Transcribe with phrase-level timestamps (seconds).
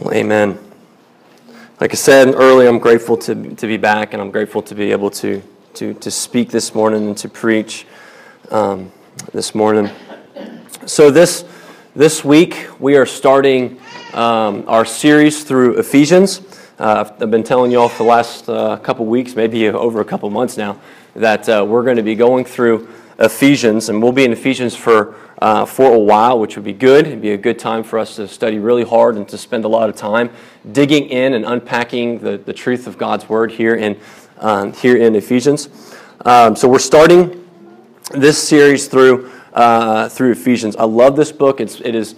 [0.00, 0.58] Well, amen.
[1.78, 4.92] Like I said earlier, I'm grateful to, to be back, and I'm grateful to be
[4.92, 5.42] able to,
[5.74, 7.86] to, to speak this morning and to preach
[8.50, 8.90] um,
[9.34, 9.90] this morning.
[10.86, 11.44] So, this,
[11.94, 13.78] this week, we are starting
[14.14, 16.40] um, our series through Ephesians.
[16.78, 20.04] Uh, I've been telling you all for the last uh, couple weeks, maybe over a
[20.06, 20.80] couple months now,
[21.14, 22.88] that uh, we're going to be going through
[23.20, 27.06] Ephesians, and we'll be in Ephesians for uh, for a while, which would be good.
[27.06, 29.68] It'd be a good time for us to study really hard and to spend a
[29.68, 30.30] lot of time
[30.72, 33.98] digging in and unpacking the, the truth of God's Word here in,
[34.38, 35.68] um, here in Ephesians.
[36.26, 37.48] Um, so we're starting
[38.10, 40.76] this series through, uh, through Ephesians.
[40.76, 41.60] I love this book.
[41.60, 42.16] It's, it is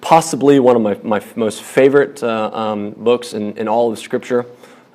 [0.00, 4.46] possibly one of my, my most favorite uh, um, books in, in all of Scripture,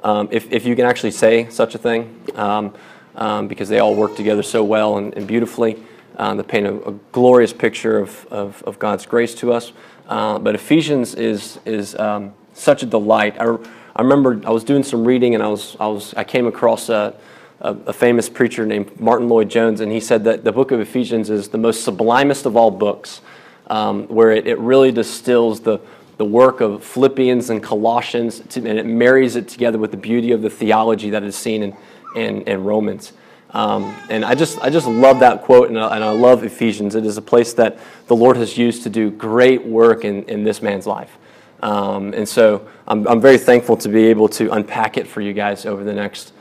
[0.04, 2.74] um, if, if you can actually say such a thing, um,
[3.18, 5.78] um, because they all work together so well and, and beautifully
[6.18, 9.72] uh, that paint a, a, glorious picture of, of, of, God's grace to us.
[10.08, 13.36] Uh, but Ephesians is, is um, such a delight.
[13.40, 13.56] I,
[13.96, 16.90] I remember I was doing some reading and I, was, I, was, I came across
[16.90, 17.16] a,
[17.62, 21.30] a, a famous preacher named Martyn Lloyd-Jones, and he said that the book of Ephesians
[21.30, 23.22] is the most sublimest of all books,
[23.68, 25.80] um, where it, it really distills the,
[26.18, 30.42] the work of Philippians and Colossians, and it marries it together with the beauty of
[30.42, 31.78] the theology that is seen in,
[32.16, 33.14] in, in Romans.
[33.52, 36.96] Um, and I just, I just love that quote, and I, and I, love Ephesians.
[36.96, 40.44] It is a place that the Lord has used to do great work in, in
[40.44, 41.18] this man's life.
[41.64, 45.34] Um, and so I'm, I'm very thankful to be able to unpack it for you
[45.34, 46.34] guys over the next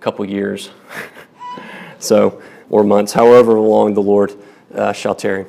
[0.00, 0.70] couple years.
[1.98, 4.32] so, or months, however long the Lord
[4.74, 5.46] uh, shall tarry.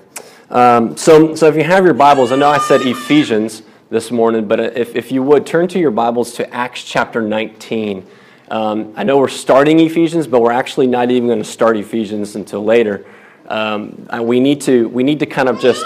[0.49, 4.47] Um, so, so if you have your Bibles, I know I said Ephesians this morning,
[4.47, 8.05] but if, if you would turn to your Bibles to Acts chapter 19.
[8.53, 12.35] Um, I know we're starting Ephesians, but we're actually not even going to start Ephesians
[12.35, 13.03] until later.
[13.47, 15.83] Um, we need to we need to kind of just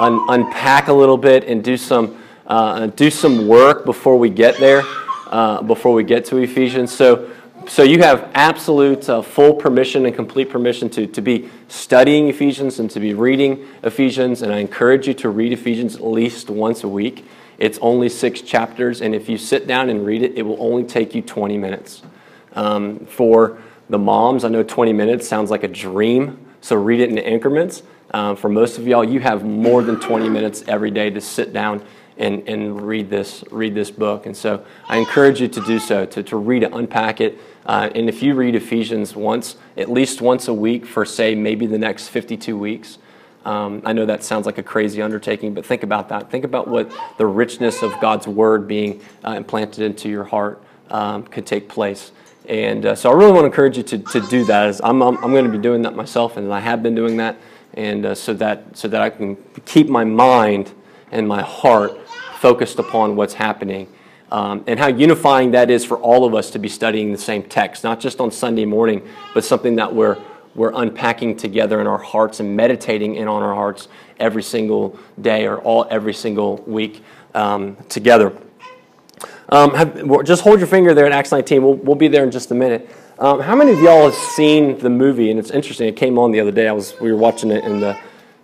[0.00, 4.58] un- unpack a little bit and do some uh, do some work before we get
[4.58, 4.82] there,
[5.28, 6.92] uh, before we get to Ephesians.
[6.92, 7.30] So.
[7.68, 12.80] So you have absolute uh, full permission and complete permission to, to be studying Ephesians
[12.80, 16.82] and to be reading Ephesians, and I encourage you to read Ephesians at least once
[16.82, 17.24] a week.
[17.62, 20.82] It's only six chapters, and if you sit down and read it, it will only
[20.82, 22.02] take you 20 minutes.
[22.54, 27.08] Um, for the moms, I know 20 minutes sounds like a dream, so read it
[27.08, 27.84] in increments.
[28.10, 31.52] Um, for most of y'all, you have more than 20 minutes every day to sit
[31.52, 31.84] down
[32.16, 34.26] and, and read this read this book.
[34.26, 37.38] And so I encourage you to do so, to, to read it, unpack it.
[37.64, 41.66] Uh, and if you read Ephesians once, at least once a week for, say, maybe
[41.66, 42.98] the next 52 weeks,
[43.44, 46.30] um, I know that sounds like a crazy undertaking, but think about that.
[46.30, 51.24] Think about what the richness of God's word being uh, implanted into your heart um,
[51.24, 52.12] could take place.
[52.48, 54.66] And uh, so I really want to encourage you to, to do that.
[54.66, 57.16] As I'm, I'm, I'm, going to be doing that myself, and I have been doing
[57.18, 57.36] that.
[57.74, 60.72] And uh, so, that, so that I can keep my mind
[61.10, 61.98] and my heart
[62.38, 63.88] focused upon what's happening.
[64.30, 67.42] Um, and how unifying that is for all of us to be studying the same
[67.42, 70.16] text, not just on Sunday morning, but something that we're
[70.54, 75.46] we're unpacking together in our hearts and meditating in on our hearts every single day
[75.46, 77.02] or all every single week
[77.34, 78.36] um, together.
[79.48, 81.62] Um, have, just hold your finger there at Acts 19.
[81.62, 82.88] We'll, we'll be there in just a minute.
[83.18, 85.30] Um, how many of y'all have seen the movie?
[85.30, 85.88] And it's interesting.
[85.88, 86.68] It came on the other day.
[86.68, 87.98] I was we were watching it in the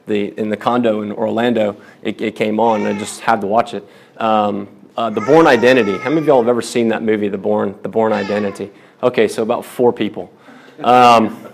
[0.07, 1.77] the in the condo in Orlando.
[2.03, 3.89] It, it came on, and I just had to watch it.
[4.19, 5.97] Um, uh, the Bourne Identity.
[5.99, 8.71] How many of y'all have ever seen that movie, The Bourne The Bourne Identity?
[9.03, 10.33] Okay, so about four people.
[10.83, 11.48] Um,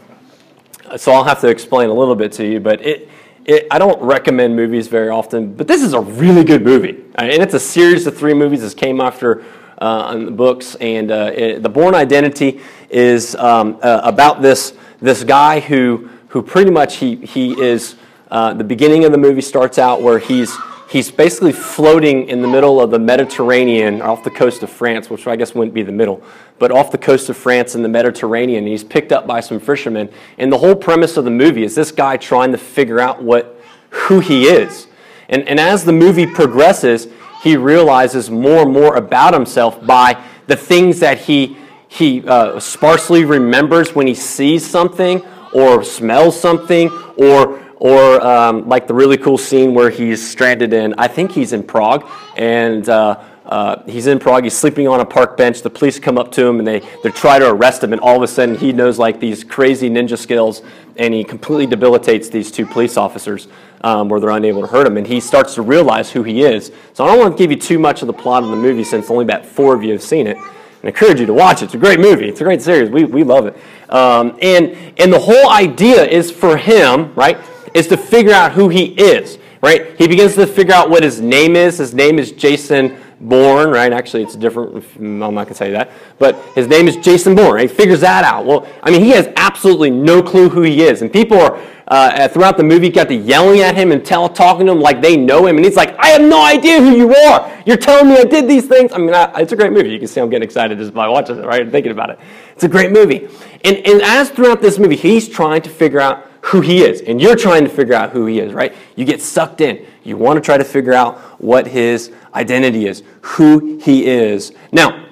[0.97, 3.09] so I'll have to explain a little bit to you, but it,
[3.45, 7.05] it, I don't recommend movies very often, but this is a really good movie.
[7.17, 9.45] And it's a series of three movies that came after
[9.79, 10.75] uh, the books.
[10.77, 16.43] And uh, it, The Bourne Identity is um, uh, about this, this guy who, who
[16.43, 17.97] pretty much he, he is,
[18.31, 20.57] uh, the beginning of the movie starts out where he's,
[20.89, 25.27] he's basically floating in the middle of the Mediterranean off the coast of France, which
[25.27, 26.23] I guess wouldn't be the middle
[26.59, 28.65] but off the coast of France in the Mediterranean.
[28.65, 30.09] And He's picked up by some fishermen.
[30.39, 33.61] And the whole premise of the movie is this guy trying to figure out what,
[33.91, 34.87] who he is.
[35.29, 37.09] And, and as the movie progresses,
[37.43, 41.57] he realizes more and more about himself by the things that he,
[41.89, 48.87] he uh, sparsely remembers when he sees something or smells something or or um, like
[48.87, 53.23] the really cool scene where he's stranded in, I think he's in Prague, and uh,
[53.45, 55.61] uh, he's in Prague, he's sleeping on a park bench.
[55.61, 58.17] The police come up to him and they, they try to arrest him, and all
[58.17, 60.63] of a sudden he knows like these crazy ninja skills
[60.97, 63.49] and he completely debilitates these two police officers
[63.83, 64.97] um, where they're unable to hurt him.
[64.97, 66.73] And he starts to realize who he is.
[66.95, 68.85] So I don't want to give you too much of the plot of the movie
[68.85, 70.39] since only about four of you have seen it.
[70.39, 71.67] I encourage you to watch it.
[71.67, 72.29] It's a great movie.
[72.29, 72.89] It's a great series.
[72.89, 73.57] We, we love it.
[73.91, 77.39] Um, and, and the whole idea is for him, right,
[77.75, 79.97] is to figure out who he is right?
[79.97, 81.79] He begins to figure out what his name is.
[81.79, 83.95] His name is Jason Bourne, right?
[83.95, 84.85] Actually, it's different.
[84.99, 85.91] I'm not going to say that.
[86.19, 87.55] But his name is Jason Bourne.
[87.55, 87.71] Right?
[87.71, 88.45] He figures that out.
[88.45, 91.01] Well, I mean, he has absolutely no clue who he is.
[91.01, 94.67] And people are, uh, throughout the movie, got to yelling at him and tell, talking
[94.67, 95.57] to him like they know him.
[95.57, 97.63] And he's like, I have no idea who you are.
[97.65, 98.93] You're telling me I did these things.
[98.93, 99.89] I mean, I, it's a great movie.
[99.89, 101.71] You can see I'm getting excited just by watching it, right?
[101.71, 102.19] Thinking about it.
[102.53, 103.29] It's a great movie.
[103.65, 107.01] And, and as throughout this movie, he's trying to figure out who he is.
[107.01, 108.75] And you're trying to figure out who he is, right?
[108.97, 109.87] You get sucked in.
[110.03, 114.53] You want to try to figure out what his identity is, who he is.
[114.71, 115.07] Now,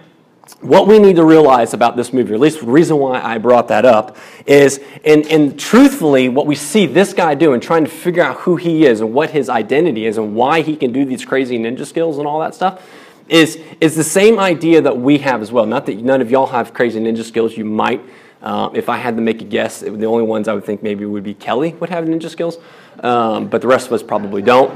[0.61, 3.38] what we need to realize about this movie, or at least the reason why I
[3.38, 7.90] brought that up, is, and, and truthfully, what we see this guy doing, trying to
[7.90, 11.06] figure out who he is and what his identity is and why he can do
[11.06, 12.87] these crazy ninja skills and all that stuff,
[13.31, 15.64] is, is the same idea that we have as well.
[15.64, 17.56] Not that none of y'all have crazy ninja skills.
[17.56, 18.02] You might.
[18.43, 21.05] Uh, if I had to make a guess, the only ones I would think maybe
[21.05, 22.59] would be Kelly would have ninja skills,
[23.00, 24.73] um, but the rest of us probably don't.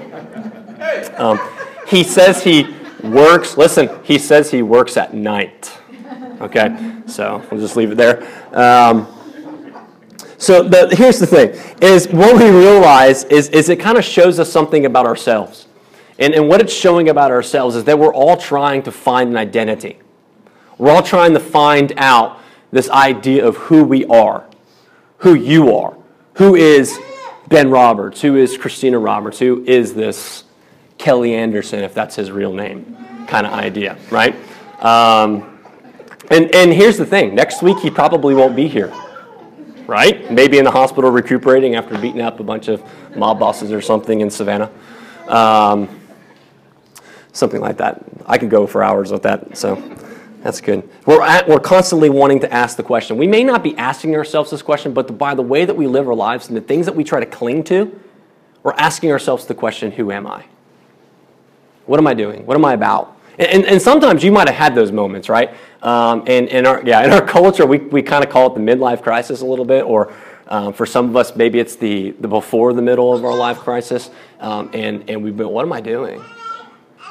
[1.18, 1.40] Um,
[1.88, 2.72] he says he
[3.02, 5.76] works, listen, he says he works at night.
[6.40, 8.22] Okay, so we'll just leave it there.
[8.52, 9.08] Um,
[10.38, 14.38] so the, here's the thing: is what we realize is, is it kind of shows
[14.38, 15.66] us something about ourselves,
[16.20, 19.36] and, and what it's showing about ourselves is that we're all trying to find an
[19.36, 19.98] identity.
[20.78, 22.38] We're all trying to find out
[22.70, 24.44] this idea of who we are,
[25.18, 25.96] who you are,
[26.34, 26.98] who is
[27.48, 30.44] Ben Roberts, who is Christina Roberts, who is this
[30.98, 32.96] Kelly Anderson, if that's his real name,
[33.28, 34.34] kind of idea, right?
[34.82, 35.58] Um,
[36.30, 38.92] and, and here's the thing next week, he probably won't be here,
[39.86, 40.30] right?
[40.30, 42.82] Maybe in the hospital recuperating after beating up a bunch of
[43.16, 44.70] mob bosses or something in Savannah.
[45.28, 45.88] Um,
[47.32, 48.04] something like that.
[48.26, 49.76] I could go for hours with that, so
[50.46, 50.88] that's good.
[51.06, 53.16] We're, at, we're constantly wanting to ask the question.
[53.16, 56.06] We may not be asking ourselves this question, but by the way that we live
[56.06, 57.98] our lives and the things that we try to cling to,
[58.62, 60.44] we're asking ourselves the question, Who am I?
[61.87, 62.46] What am I doing?
[62.46, 63.19] What am I about?
[63.40, 65.52] And, and, and sometimes you might have had those moments, right?
[65.82, 68.60] Um, and in our, yeah, in our culture, we, we kind of call it the
[68.60, 70.12] midlife crisis a little bit, or
[70.46, 73.58] um, for some of us, maybe it's the, the before the middle of our life
[73.58, 74.10] crisis.
[74.38, 76.22] Um, and, and we've been, what am I doing?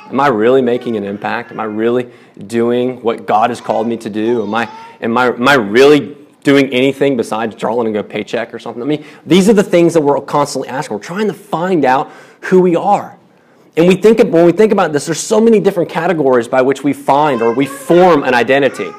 [0.09, 1.51] Am I really making an impact?
[1.51, 2.11] Am I really
[2.47, 4.43] doing what God has called me to do?
[4.43, 4.69] Am I,
[5.01, 8.83] am I, am I really doing anything besides drawing a paycheck or something?
[8.83, 10.97] I mean, these are the things that we're constantly asking.
[10.97, 12.11] We're trying to find out
[12.41, 13.17] who we are.
[13.77, 16.83] And we think when we think about this, there's so many different categories by which
[16.83, 18.91] we find or we form an identity,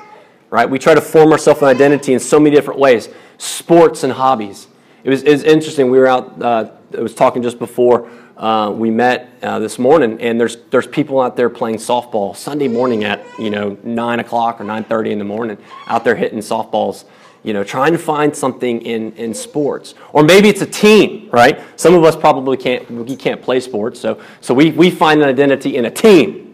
[0.51, 0.69] right?
[0.69, 3.09] We try to form ourselves an identity in so many different ways.
[3.39, 4.67] Sports and hobbies.
[5.05, 5.91] It was, it was interesting.
[5.91, 6.43] We were out.
[6.43, 10.87] Uh, I was talking just before uh, we met uh, this morning, and there's there's
[10.87, 15.13] people out there playing softball Sunday morning at you know nine o'clock or nine thirty
[15.13, 17.05] in the morning, out there hitting softballs
[17.47, 19.95] you know, trying to find something in, in sports.
[20.13, 21.61] Or maybe it's a team, right?
[21.77, 25.29] Some of us probably can't, we can't play sports, so, so we, we find an
[25.29, 26.46] identity in a team,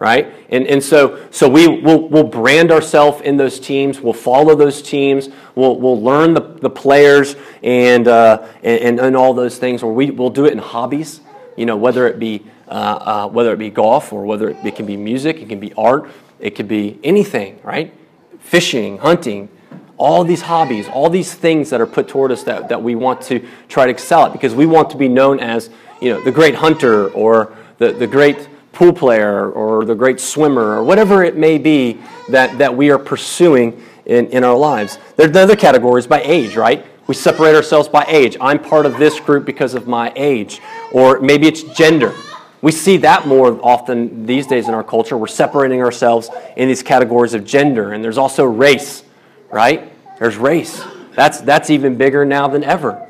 [0.00, 0.34] right?
[0.48, 4.80] And, and so, so we, we'll, we'll brand ourselves in those teams, we'll follow those
[4.82, 9.92] teams, we'll, we'll learn the, the players and, uh, and, and, all those things, or
[9.92, 11.20] we, we'll do it in hobbies,
[11.54, 14.74] you know, whether it be, uh, uh, whether it be golf or whether it, it
[14.74, 16.10] can be music, it can be art,
[16.40, 17.92] it could be anything, right?
[18.38, 19.50] Fishing, hunting,
[19.98, 23.20] all these hobbies, all these things that are put toward us that, that we want
[23.20, 25.68] to try to excel at because we want to be known as
[26.00, 30.76] you know, the great hunter or the, the great pool player or the great swimmer
[30.76, 34.98] or whatever it may be that, that we are pursuing in, in our lives.
[35.16, 36.84] There are other categories by age, right?
[37.06, 38.36] We separate ourselves by age.
[38.40, 40.60] I'm part of this group because of my age.
[40.92, 42.14] Or maybe it's gender.
[42.62, 45.16] We see that more often these days in our culture.
[45.16, 47.92] We're separating ourselves in these categories of gender.
[47.92, 49.02] And there's also race
[49.50, 49.92] right?
[50.18, 50.82] There's race.
[51.14, 53.06] That's, that's even bigger now than ever.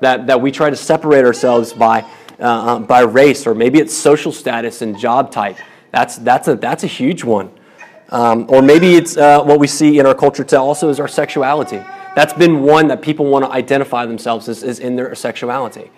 [0.00, 2.04] That, that we try to separate ourselves by,
[2.38, 5.56] uh, uh, by race, or maybe it's social status and job type.
[5.92, 7.50] That's, that's, a, that's a huge one.
[8.10, 11.08] Um, or maybe it's uh, what we see in our culture today also is our
[11.08, 11.82] sexuality.
[12.14, 15.90] That's been one that people want to identify themselves as, as in their sexuality.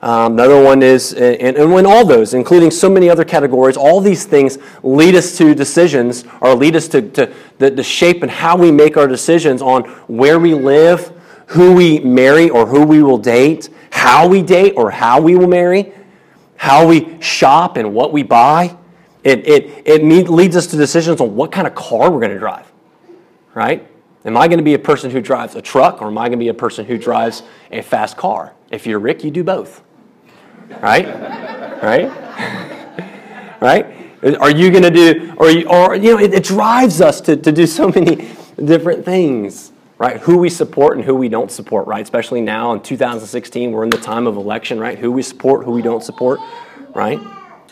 [0.00, 4.00] Um, another one is, and, and when all those, including so many other categories, all
[4.00, 8.30] these things lead us to decisions or lead us to, to the, the shape and
[8.30, 11.12] how we make our decisions on where we live,
[11.46, 15.48] who we marry or who we will date, how we date or how we will
[15.48, 15.92] marry,
[16.56, 18.76] how we shop and what we buy.
[19.24, 22.38] It, it, it leads us to decisions on what kind of car we're going to
[22.38, 22.70] drive,
[23.54, 23.86] right?
[24.24, 26.38] Am I going to be a person who drives a truck or am I going
[26.38, 28.54] to be a person who drives a fast car?
[28.70, 29.82] If you're Rick, you do both
[30.82, 31.46] right?
[31.78, 32.10] Right?
[33.60, 33.86] right?
[34.40, 37.36] Are you going to do, or, you, or you know, it, it drives us to,
[37.36, 39.70] to do so many different things.
[39.98, 40.20] Right?
[40.20, 42.02] Who we support and who we don't support, right?
[42.02, 44.96] Especially now in 2016, we're in the time of election, right?
[44.98, 46.40] Who we support, who we don't support,
[46.94, 47.20] right?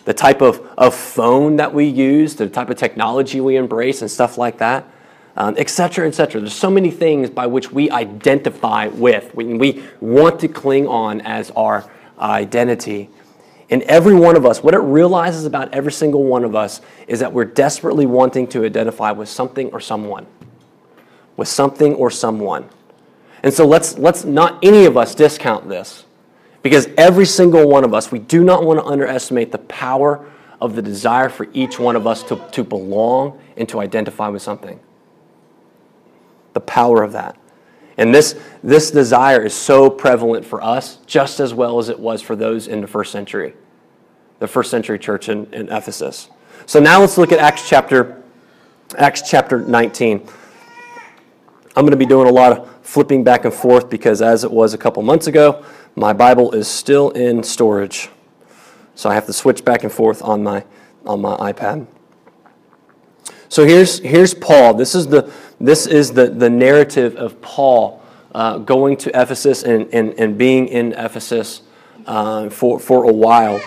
[0.04, 4.11] The type of, of phone that we use, the type of technology we embrace, and
[4.11, 4.88] stuff like that,
[5.37, 6.40] um, et cetera, et cetera.
[6.40, 11.21] There's so many things by which we identify with, we, we want to cling on
[11.21, 13.09] as our identity.
[13.68, 17.21] And every one of us, what it realizes about every single one of us is
[17.21, 20.26] that we're desperately wanting to identify with something or someone.
[21.37, 22.69] With something or someone.
[23.43, 26.05] And so let's, let's not any of us discount this.
[26.62, 30.28] Because every single one of us, we do not want to underestimate the power
[30.61, 34.43] of the desire for each one of us to, to belong and to identify with
[34.43, 34.81] something.
[36.55, 37.38] The power of that.
[37.99, 42.21] And this, this desire is so prevalent for us, just as well as it was
[42.21, 43.55] for those in the first century,
[44.38, 46.28] the first century church in, in Ephesus.
[46.66, 48.23] So now let's look at Acts chapter,
[48.99, 50.28] Acts chapter 19.
[51.76, 54.50] I'm going to be doing a lot of flipping back and forth because, as it
[54.50, 55.62] was a couple months ago,
[55.95, 58.09] my Bible is still in storage.
[58.95, 60.64] So I have to switch back and forth on my,
[61.04, 61.87] on my iPad.
[63.50, 64.73] So here's, here's Paul.
[64.73, 65.30] This is the,
[65.61, 68.02] this is the, the narrative of Paul
[68.35, 71.61] uh, going to Ephesus and, and, and being in Ephesus
[72.06, 73.61] uh, for, for a while.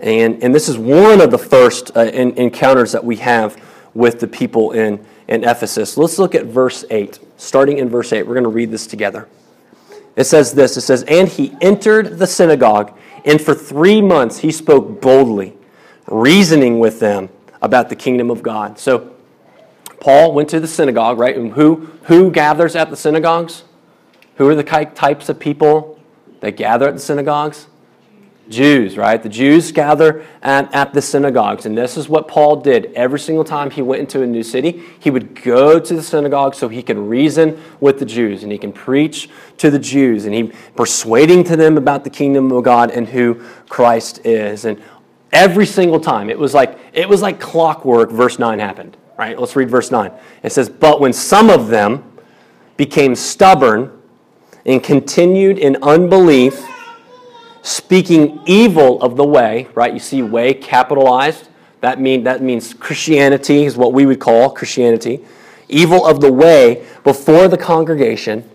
[0.00, 3.56] And, and this is one of the first uh, in, encounters that we have
[3.94, 5.96] with the people in, in Ephesus.
[5.96, 7.20] Let's look at verse 8.
[7.42, 9.28] Starting in verse 8, we're going to read this together.
[10.14, 14.52] It says this It says, And he entered the synagogue, and for three months he
[14.52, 15.56] spoke boldly,
[16.06, 17.30] reasoning with them
[17.60, 18.78] about the kingdom of God.
[18.78, 19.16] So
[19.98, 21.36] Paul went to the synagogue, right?
[21.36, 23.64] And who, who gathers at the synagogues?
[24.36, 26.00] Who are the types of people
[26.40, 27.66] that gather at the synagogues?
[28.52, 29.20] Jews, right?
[29.20, 31.66] The Jews gather at, at the synagogues.
[31.66, 34.82] And this is what Paul did every single time he went into a new city.
[35.00, 38.58] He would go to the synagogue so he could reason with the Jews and he
[38.58, 39.28] can preach
[39.58, 43.42] to the Jews and he persuading to them about the kingdom of God and who
[43.68, 44.64] Christ is.
[44.64, 44.80] And
[45.32, 49.38] every single time it was like it was like clockwork verse 9 happened right?
[49.38, 50.10] Let's read verse 9.
[50.42, 52.12] It says, But when some of them
[52.76, 54.02] became stubborn
[54.66, 56.60] and continued in unbelief,
[57.62, 59.92] speaking evil of the way, right?
[59.92, 61.48] You see way capitalized.
[61.80, 65.24] That, mean, that means Christianity is what we would call Christianity.
[65.68, 68.48] Evil of the way before the congregation,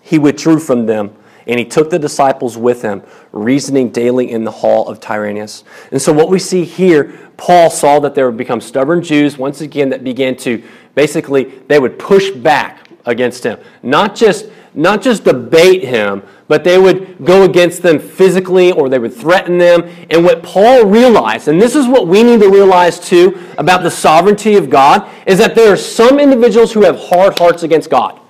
[0.00, 4.50] he withdrew from them and he took the disciples with him, reasoning daily in the
[4.50, 5.64] hall of Tyrannus.
[5.90, 9.60] And so, what we see here, Paul saw that there would become stubborn Jews once
[9.60, 10.62] again that began to
[10.94, 13.58] basically, they would push back against him.
[13.82, 18.98] Not just, not just debate him, but they would go against them physically or they
[18.98, 19.88] would threaten them.
[20.10, 23.90] And what Paul realized, and this is what we need to realize too about the
[23.90, 28.20] sovereignty of God, is that there are some individuals who have hard hearts against God.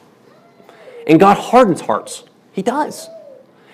[1.06, 2.24] And God hardens hearts.
[2.52, 3.08] He does.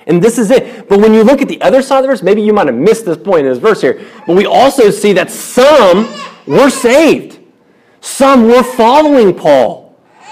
[0.06, 0.88] And this is it.
[0.88, 2.76] But when you look at the other side of the verse, maybe you might have
[2.76, 6.08] missed this point in this verse here, but we also see that some
[6.46, 7.40] were saved.
[8.00, 9.85] Some were following Paul.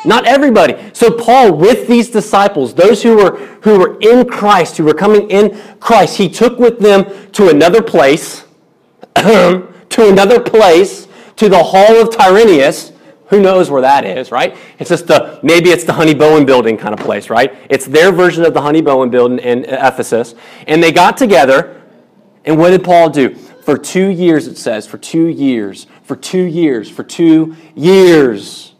[0.04, 0.76] Not everybody.
[0.92, 5.30] So Paul, with these disciples, those who were who were in Christ, who were coming
[5.30, 8.44] in Christ, he took with them to another place,
[9.14, 9.68] to
[9.98, 12.92] another place, to the hall of Tyrannus,
[13.28, 14.56] who knows where that is, right?
[14.78, 17.56] It's just the, maybe it's the Honey Bowen building kind of place, right?
[17.70, 20.34] It's their version of the Honey Bowen building in Ephesus.
[20.66, 21.82] And they got together,
[22.44, 23.34] and what did Paul do?
[23.34, 28.73] For two years, it says, for two years, for two years, for two years.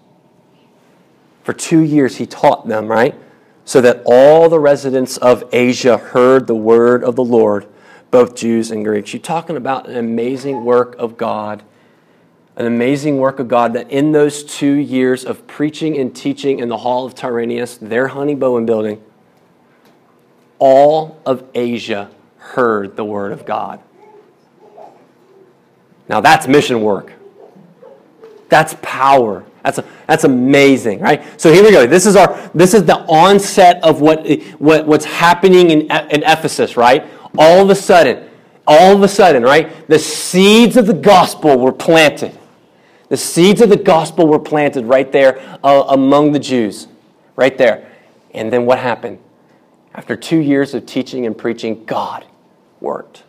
[1.44, 3.14] For two years, he taught them, right?
[3.64, 7.66] So that all the residents of Asia heard the word of the Lord,
[8.10, 9.12] both Jews and Greeks.
[9.12, 11.62] You're talking about an amazing work of God
[12.56, 16.68] an amazing work of God that in those two years of preaching and teaching in
[16.68, 19.02] the hall of Tyrannus, their honey Bowen building,
[20.58, 23.80] all of Asia heard the word of God.
[26.08, 27.12] Now that's mission work.
[28.48, 29.44] That's power.
[29.64, 31.40] That's, a, that's amazing, right?
[31.40, 31.86] So here we go.
[31.86, 34.28] This is our this is the onset of what,
[34.58, 37.06] what what's happening in, in Ephesus, right?
[37.38, 38.28] All of a sudden,
[38.66, 39.88] all of a sudden, right?
[39.88, 42.38] The seeds of the gospel were planted.
[43.08, 46.86] The seeds of the gospel were planted right there uh, among the Jews,
[47.34, 47.90] right there.
[48.34, 49.18] And then what happened?
[49.94, 52.26] After two years of teaching and preaching, God
[52.80, 53.22] worked.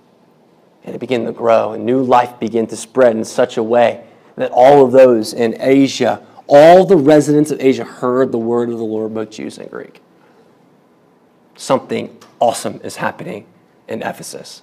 [0.84, 4.06] And it began to grow, and new life began to spread in such a way
[4.36, 8.78] that all of those in Asia, all the residents of Asia heard the word of
[8.78, 10.02] the Lord, both Jews and Greek.
[11.56, 13.46] Something awesome is happening
[13.88, 14.62] in Ephesus.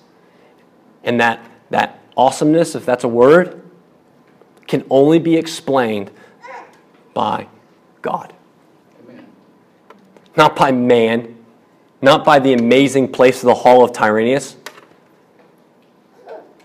[1.02, 3.62] And that, that awesomeness, if that's a word,
[4.66, 6.10] can only be explained
[7.14, 7.46] by
[8.02, 8.32] God.
[10.36, 11.36] not by man,
[12.00, 14.56] not by the amazing place of the hall of Tyrannus,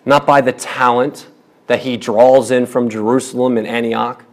[0.05, 1.27] not by the talent
[1.67, 4.23] that he draws in from Jerusalem and Antioch,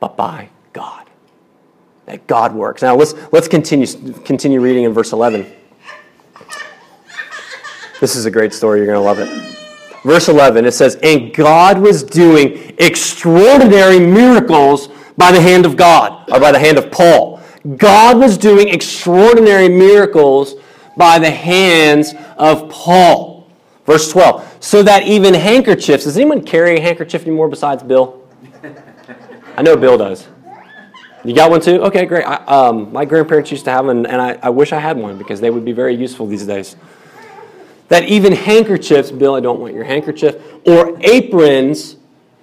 [0.00, 1.08] but by God.
[2.06, 2.82] That God works.
[2.82, 3.86] Now let's, let's continue,
[4.24, 5.50] continue reading in verse 11.
[8.00, 8.78] This is a great story.
[8.80, 9.54] You're going to love it.
[10.04, 16.30] Verse 11, it says, And God was doing extraordinary miracles by the hand of God,
[16.30, 17.40] or by the hand of Paul.
[17.78, 20.56] God was doing extraordinary miracles
[20.98, 23.33] by the hands of Paul.
[23.86, 28.26] Verse 12, so that even handkerchiefs, does anyone carry a handkerchief anymore besides Bill?
[29.56, 30.26] I know Bill does.
[31.22, 31.82] You got one too?
[31.84, 32.24] Okay, great.
[32.24, 35.18] I, um, my grandparents used to have one, and I, I wish I had one
[35.18, 36.76] because they would be very useful these days.
[37.88, 41.96] That even handkerchiefs, Bill, I don't want your handkerchief, or aprons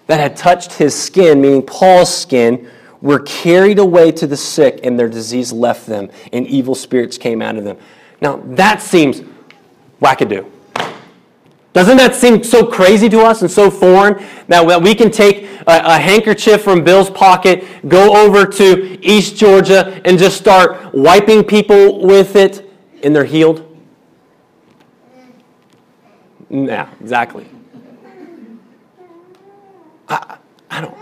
[0.07, 2.69] that had touched his skin, meaning Paul's skin,
[3.01, 7.41] were carried away to the sick, and their disease left them, and evil spirits came
[7.41, 7.77] out of them.
[8.19, 9.21] Now, that seems
[9.99, 10.49] wackadoo.
[11.73, 15.97] Doesn't that seem so crazy to us and so foreign that we can take a,
[15.97, 22.35] handkerchief from Bill's pocket, go over to East Georgia, and just start wiping people with
[22.35, 22.69] it,
[23.03, 23.67] and they're healed?
[26.49, 27.47] Yeah, exactly.
[30.09, 30.37] I,
[30.69, 30.97] I don't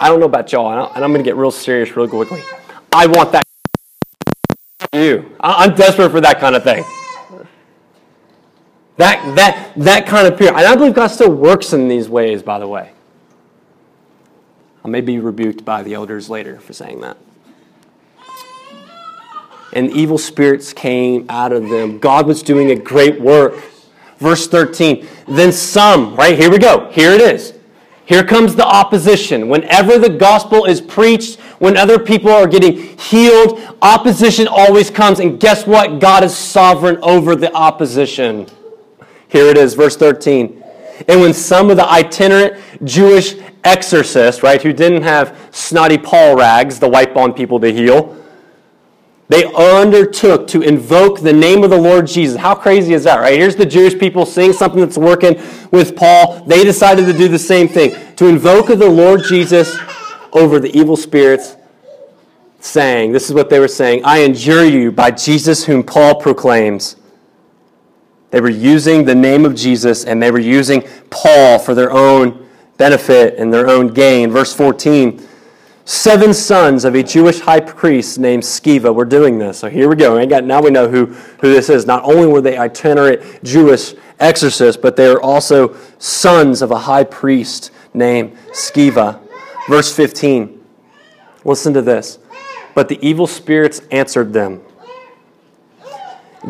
[0.00, 2.42] I don't know about y'all, and I'm going to get real serious real quickly.
[2.92, 3.44] I want that.
[4.92, 6.84] You, I'm desperate for that kind of thing.
[8.98, 10.56] That, that, that kind of period.
[10.56, 12.90] And I believe God still works in these ways, by the way.
[14.84, 17.16] I may be rebuked by the elders later for saying that.
[19.72, 22.00] And evil spirits came out of them.
[22.00, 23.62] God was doing a great work.
[24.18, 25.06] Verse 13.
[25.28, 26.36] Then some, right?
[26.36, 26.90] Here we go.
[26.90, 27.54] Here it is.
[28.04, 29.48] Here comes the opposition.
[29.48, 35.20] Whenever the gospel is preached, when other people are getting healed, opposition always comes.
[35.20, 36.00] And guess what?
[36.00, 38.48] God is sovereign over the opposition.
[39.28, 40.64] Here it is, verse 13.
[41.06, 46.78] And when some of the itinerant Jewish exorcists, right, who didn't have snotty Paul rags
[46.80, 48.16] to wipe on people to heal,
[49.28, 52.38] they undertook to invoke the name of the Lord Jesus.
[52.38, 53.38] How crazy is that, right?
[53.38, 55.34] Here's the Jewish people seeing something that's working
[55.70, 56.42] with Paul.
[56.46, 59.78] They decided to do the same thing to invoke the Lord Jesus
[60.32, 61.56] over the evil spirits,
[62.60, 66.96] saying, This is what they were saying I injure you by Jesus whom Paul proclaims.
[68.30, 72.46] They were using the name of Jesus and they were using Paul for their own
[72.76, 74.30] benefit and their own gain.
[74.30, 75.26] Verse 14
[75.88, 79.58] seven sons of a Jewish high priest named Sceva were doing this.
[79.58, 80.22] So here we go.
[80.22, 81.86] Now we know who, who this is.
[81.86, 87.04] Not only were they itinerant Jewish exorcists, but they were also sons of a high
[87.04, 89.18] priest named Sceva.
[89.66, 90.62] Verse 15.
[91.46, 92.18] Listen to this.
[92.74, 94.60] But the evil spirits answered them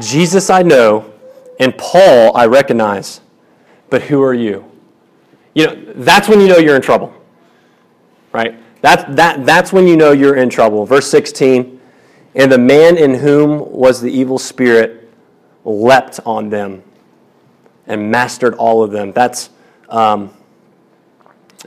[0.00, 1.14] Jesus I know,
[1.58, 3.20] and Paul I recognize,
[3.90, 4.70] but who are you?
[5.54, 7.12] You know, that's when you know you're in trouble,
[8.32, 8.56] right?
[8.82, 10.86] That, that, that's when you know you're in trouble.
[10.86, 11.80] Verse 16
[12.34, 15.10] And the man in whom was the evil spirit
[15.64, 16.82] leapt on them
[17.86, 19.12] and mastered all of them.
[19.12, 19.50] That's,
[19.88, 20.32] um,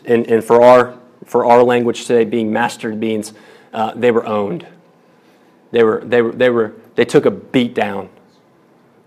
[0.05, 3.33] and, and for, our, for our language today, being mastered means
[3.73, 4.65] uh, they were owned.
[5.71, 8.09] They, were, they, were, they, were, they took a beat down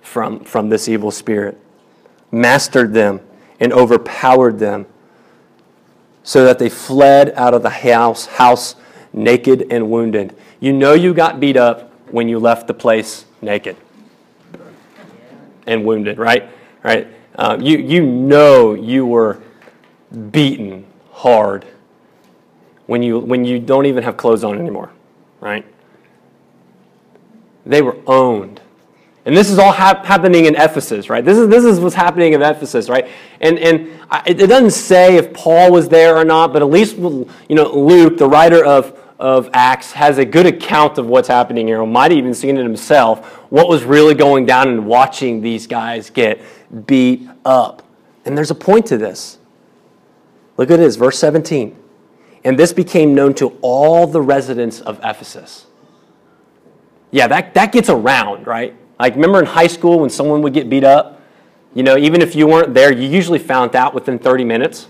[0.05, 1.59] from, from this evil spirit,
[2.31, 3.21] mastered them,
[3.59, 4.87] and overpowered them
[6.23, 8.77] so that they fled out of the house, house
[9.13, 10.37] naked and wounded.
[10.61, 13.77] You know you got beat up when you left the place naked
[15.67, 16.49] and wounded, right?
[16.83, 17.09] Right?
[17.35, 19.41] Uh, you, you know you were
[20.31, 21.67] beaten hard
[22.87, 24.91] when you, when you don't even have clothes on anymore,
[25.41, 25.65] right?
[27.65, 28.61] They were owned.
[29.27, 31.25] And this is all hap- happening in Ephesus, right?
[31.25, 33.09] This is, this is what's happening in Ephesus, right?
[33.41, 33.89] And, and
[34.27, 37.75] it, it doesn't say if Paul was there or not, but at least you know,
[37.75, 41.81] Luke, the writer of, of Acts, has a good account of what's happening here.
[41.81, 45.67] He might have even seen it himself, what was really going down and watching these
[45.67, 46.43] guys get
[46.87, 47.83] beat up.
[48.27, 49.39] And there's a point to this.
[50.59, 51.77] Look at this, verse 17.
[52.45, 55.67] And this became known to all the residents of Ephesus.
[57.11, 58.77] Yeah, that, that gets around, right?
[58.99, 61.21] Like, remember in high school when someone would get beat up?
[61.75, 64.87] You know, even if you weren't there, you usually found out within 30 minutes.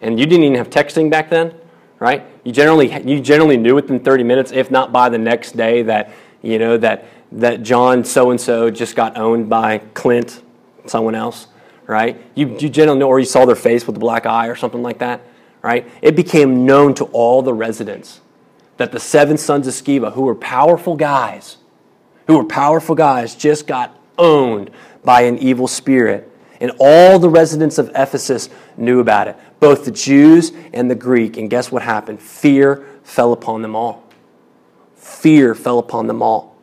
[0.00, 1.54] And you didn't even have texting back then,
[1.98, 2.26] right?
[2.44, 6.12] You generally, you generally knew within 30 minutes, if not by the next day, that,
[6.42, 10.42] you know, that, that John so and so just got owned by Clint,
[10.86, 11.46] someone else,
[11.86, 12.20] right?
[12.34, 14.82] You, you generally know, or you saw their face with a black eye or something
[14.82, 15.22] like that,
[15.62, 15.88] right?
[16.02, 18.20] It became known to all the residents
[18.76, 21.56] that the seven sons of Sceva, who were powerful guys,
[22.26, 24.70] who were powerful guys, just got owned
[25.04, 26.30] by an evil spirit.
[26.60, 31.36] And all the residents of Ephesus knew about it, both the Jews and the Greek.
[31.36, 32.20] And guess what happened?
[32.20, 34.04] Fear fell upon them all.
[34.96, 36.56] Fear fell upon them all.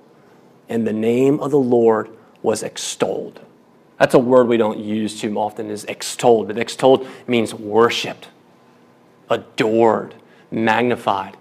[0.68, 2.10] And the name of the Lord
[2.42, 3.40] was extolled.
[4.00, 6.48] That's a word we don't use too often, is extolled.
[6.48, 8.28] But extolled means worshiped,
[9.30, 10.16] adored,
[10.52, 11.38] magnified.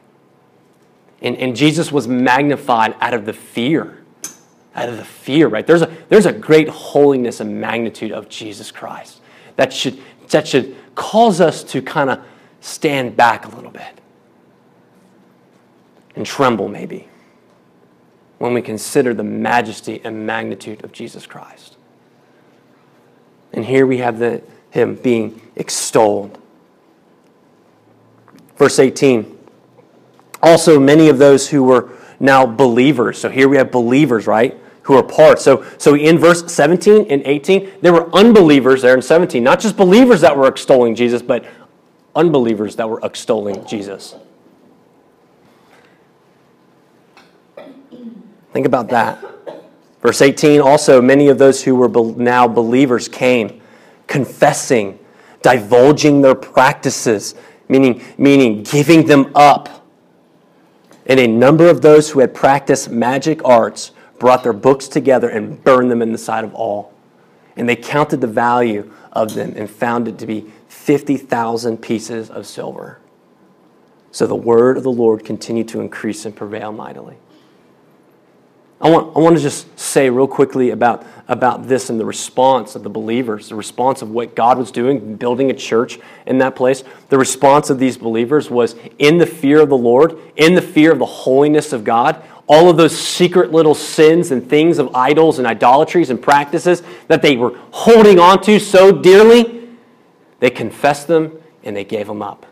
[1.23, 4.02] And, and Jesus was magnified out of the fear
[4.75, 5.67] out of the fear, right?
[5.67, 9.21] There's a, there's a great holiness and magnitude of Jesus Christ
[9.57, 12.21] that should, that should cause us to kind of
[12.61, 14.01] stand back a little bit
[16.15, 17.09] and tremble, maybe,
[18.39, 21.77] when we consider the majesty and magnitude of Jesus Christ.
[23.53, 26.39] And here we have the, him being extolled.
[28.57, 29.39] Verse 18
[30.43, 33.19] Also, many of those who were now believers.
[33.19, 34.59] So here we have believers, right?
[34.83, 35.39] Who are part.
[35.39, 39.77] So, so in verse 17 and 18, there were unbelievers there in 17, not just
[39.77, 41.45] believers that were extolling Jesus, but
[42.15, 44.17] unbelievers that were extolling Jesus.
[48.53, 49.25] Think about that.
[50.03, 53.63] Verse 18 also, many of those who were now believers came,
[54.09, 54.99] confessing,
[55.43, 57.35] divulging their practices,
[57.69, 59.87] meaning, meaning giving them up.
[61.07, 63.93] And a number of those who had practiced magic arts
[64.23, 66.95] brought their books together and burned them in the sight of all.
[67.57, 72.47] And they counted the value of them and found it to be 50,000 pieces of
[72.47, 73.01] silver.
[74.13, 77.17] So the word of the Lord continued to increase and prevail mightily.
[78.81, 82.77] I want, I want to just say real quickly about, about this and the response
[82.77, 86.55] of the believers, the response of what God was doing, building a church in that
[86.55, 86.85] place.
[87.09, 90.93] The response of these believers was in the fear of the Lord, in the fear
[90.93, 95.39] of the holiness of God, all of those secret little sins and things of idols
[95.39, 99.69] and idolatries and practices that they were holding on to so dearly,
[100.41, 102.47] they confessed them and they gave them up.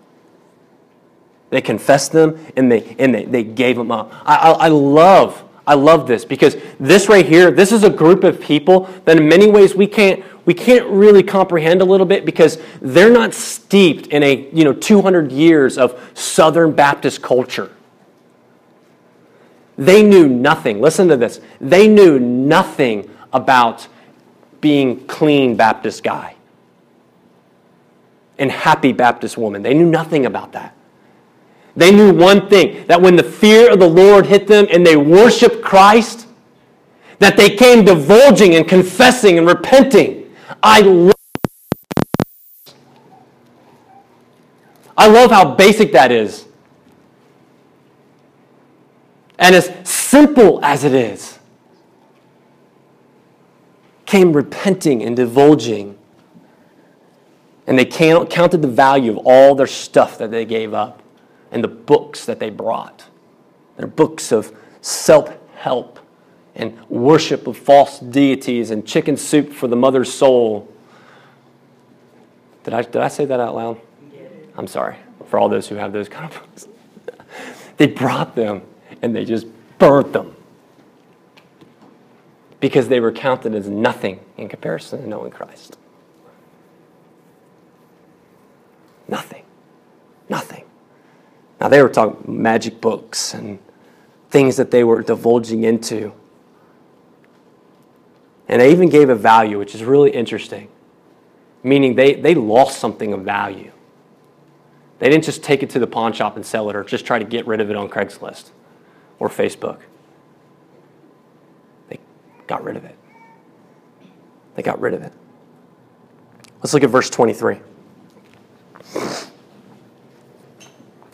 [1.50, 4.12] They confessed them and they, and they, they gave them up.
[4.24, 8.22] I, I, I love, I love this because this right here, this is a group
[8.22, 12.24] of people that in many ways we can't, we can't really comprehend a little bit
[12.24, 17.70] because they're not steeped in a, you know, 200 years of Southern Baptist culture.
[19.80, 20.82] They knew nothing.
[20.82, 21.40] Listen to this.
[21.58, 23.88] They knew nothing about
[24.60, 26.36] being clean Baptist guy
[28.38, 29.62] and happy Baptist woman.
[29.62, 30.76] They knew nothing about that.
[31.76, 34.98] They knew one thing that when the fear of the Lord hit them and they
[34.98, 36.26] worshiped Christ,
[37.18, 40.30] that they came divulging and confessing and repenting.
[40.62, 41.14] I love
[44.94, 46.44] I love how basic that is.
[49.40, 51.38] And as simple as it is,
[54.04, 55.96] came repenting and divulging.
[57.66, 61.02] And they counted the value of all their stuff that they gave up
[61.50, 63.06] and the books that they brought.
[63.78, 65.98] Their books of self help
[66.54, 70.68] and worship of false deities and chicken soup for the mother's soul.
[72.64, 73.80] Did I, did I say that out loud?
[74.56, 76.68] I'm sorry for all those who have those kind of books.
[77.78, 78.62] they brought them
[79.02, 79.46] and they just
[79.78, 80.36] burnt them
[82.60, 85.78] because they were counted as nothing in comparison to knowing Christ.
[89.08, 89.44] Nothing.
[90.28, 90.64] Nothing.
[91.60, 93.58] Now, they were talking magic books and
[94.30, 96.12] things that they were divulging into.
[98.48, 100.68] And they even gave a value, which is really interesting,
[101.62, 103.72] meaning they, they lost something of value.
[104.98, 107.18] They didn't just take it to the pawn shop and sell it or just try
[107.18, 108.50] to get rid of it on Craigslist
[109.20, 109.78] or Facebook.
[111.88, 112.00] They
[112.48, 112.96] got rid of it.
[114.56, 115.12] They got rid of it.
[116.60, 117.58] Let's look at verse 23.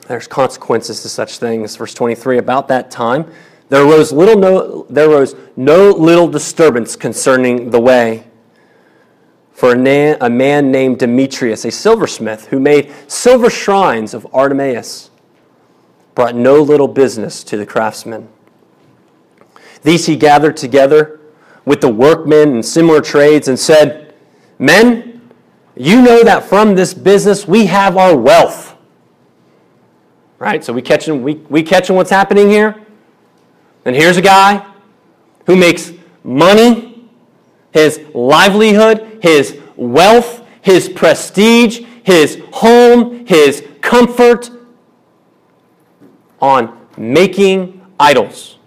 [0.08, 1.76] There's consequences to such things.
[1.76, 3.30] Verse 23 About that time,
[3.68, 8.24] there arose, little no, there arose no little disturbance concerning the way.
[9.52, 15.10] For a, na- a man named Demetrius, a silversmith, who made silver shrines of Artemis
[16.16, 18.28] brought no little business to the craftsmen.
[19.82, 21.20] These he gathered together
[21.64, 24.14] with the workmen and similar trades and said,
[24.58, 25.30] Men,
[25.76, 28.74] you know that from this business we have our wealth.
[30.38, 30.64] Right?
[30.64, 32.82] So we catching, we, we catching what's happening here?
[33.84, 34.66] And here's a guy
[35.46, 35.92] who makes
[36.24, 37.08] money,
[37.72, 44.50] his livelihood, his wealth, his prestige, his home, his comfort,
[46.40, 48.58] on making idols,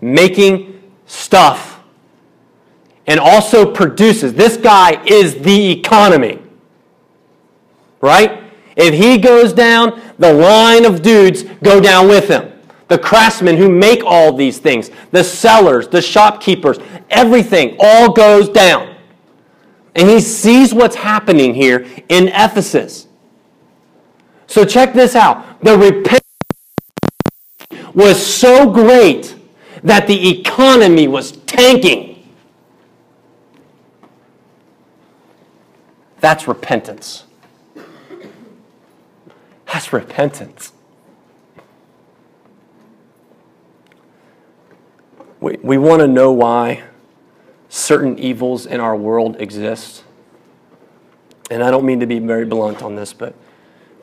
[0.00, 1.82] making stuff,
[3.06, 4.34] and also produces.
[4.34, 6.40] This guy is the economy.
[8.00, 8.42] Right?
[8.76, 12.52] If he goes down, the line of dudes go down with him.
[12.88, 16.78] The craftsmen who make all these things, the sellers, the shopkeepers,
[17.10, 18.96] everything all goes down.
[19.94, 23.08] And he sees what's happening here in Ephesus.
[24.46, 25.62] So check this out.
[25.62, 26.21] The repentance
[27.94, 29.34] was so great
[29.82, 32.32] that the economy was tanking.
[36.20, 37.24] That's repentance.
[39.66, 40.72] That's repentance.
[45.40, 46.84] We, we want to know why
[47.68, 50.04] certain evils in our world exist.
[51.50, 53.34] And I don't mean to be very blunt on this, but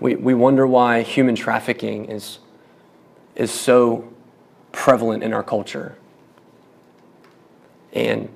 [0.02, 2.40] we, we wonder why human trafficking is,
[3.40, 4.08] is so
[4.74, 5.96] prevalent in our culture.
[7.94, 8.30] And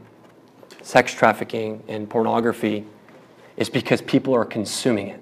[0.81, 2.85] sex trafficking and pornography
[3.57, 5.21] is because people are consuming it.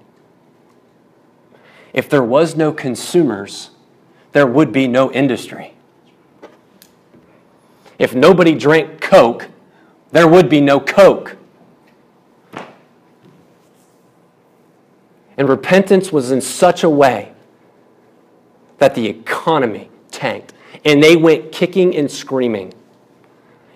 [1.94, 3.72] If there was no consumers,
[4.32, 5.74] there would be no industry.
[7.98, 9.50] If nobody drank Coke,
[10.12, 11.38] there would be no Coke.
[15.38, 17.34] And repentance was in such a way
[18.82, 22.74] that the economy tanked and they went kicking and screaming.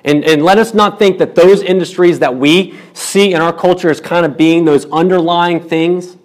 [0.03, 3.91] And, and let us not think that those industries that we see in our culture
[3.91, 6.17] as kind of being those underlying things,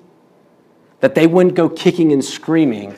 [1.01, 2.97] that they wouldn't go kicking and screaming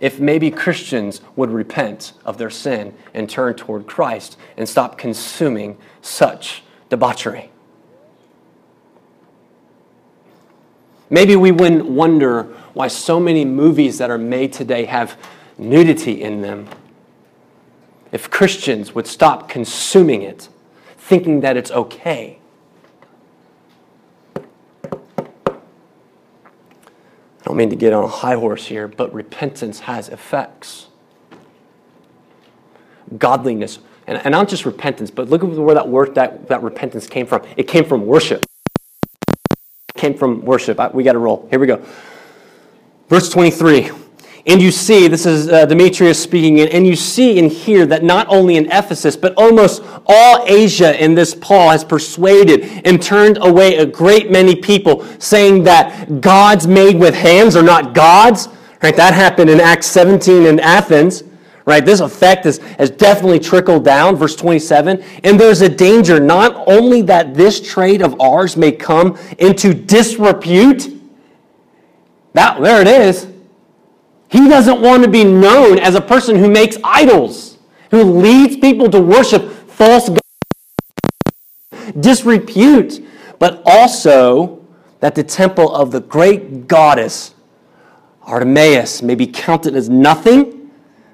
[0.00, 5.76] if maybe Christians would repent of their sin and turn toward Christ and stop consuming
[6.00, 7.50] such debauchery.
[11.10, 15.18] Maybe we wouldn't wonder why so many movies that are made today have
[15.58, 16.68] nudity in them.
[18.12, 20.48] If Christians would stop consuming it,
[20.96, 22.38] thinking that it's okay.
[27.40, 30.88] I don't mean to get on a high horse here, but repentance has effects.
[33.16, 37.06] Godliness, and, and not just repentance, but look at where that word, that, that repentance
[37.06, 37.42] came from.
[37.56, 38.44] It came from worship.
[39.28, 40.78] It came from worship.
[40.78, 41.46] I, we got to roll.
[41.50, 41.82] Here we go.
[43.08, 43.90] Verse 23.
[44.48, 48.26] And you see, this is uh, Demetrius speaking, and you see and hear that not
[48.28, 53.76] only in Ephesus, but almost all Asia in this Paul has persuaded and turned away
[53.76, 58.48] a great many people, saying that gods made with hands are not gods.
[58.82, 58.96] Right?
[58.96, 61.24] That happened in Acts 17 in Athens.
[61.66, 61.84] Right?
[61.84, 65.04] This effect has, has definitely trickled down, verse 27.
[65.24, 70.97] And there's a danger not only that this trade of ours may come into disrepute.
[72.38, 73.26] That, there it is.
[74.28, 77.58] He doesn't want to be known as a person who makes idols,
[77.90, 80.20] who leads people to worship false gods,
[81.98, 83.04] disrepute,
[83.40, 84.64] but also
[85.00, 87.34] that the temple of the great goddess
[88.22, 90.70] Artemis may be counted as nothing,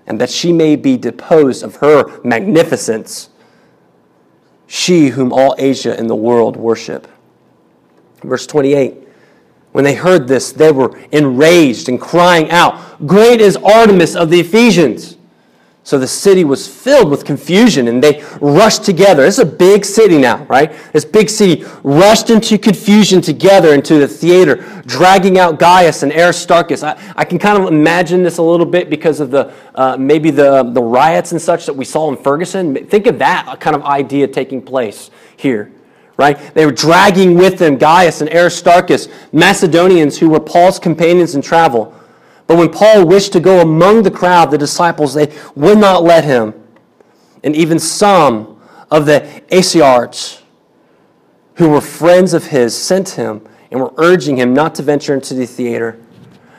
[0.06, 3.30] and that she may be deposed of her magnificence,
[4.66, 7.08] she whom all Asia and the world worship.
[8.22, 9.03] Verse 28
[9.74, 14.38] when they heard this, they were enraged and crying out, Great is Artemis of the
[14.38, 15.16] Ephesians!
[15.82, 19.24] So the city was filled with confusion and they rushed together.
[19.24, 20.72] It's a big city now, right?
[20.92, 26.84] This big city rushed into confusion together into the theater, dragging out Gaius and Aristarchus.
[26.84, 30.30] I, I can kind of imagine this a little bit because of the uh, maybe
[30.30, 32.86] the, the riots and such that we saw in Ferguson.
[32.86, 35.72] Think of that kind of idea taking place here
[36.16, 36.38] right?
[36.54, 41.94] They were dragging with them Gaius and Aristarchus, Macedonians who were Paul's companions in travel.
[42.46, 46.24] But when Paul wished to go among the crowd, the disciples, they would not let
[46.24, 46.54] him.
[47.42, 50.42] And even some of the Asiarchs,
[51.56, 55.34] who were friends of his, sent him and were urging him not to venture into
[55.34, 55.98] the theater.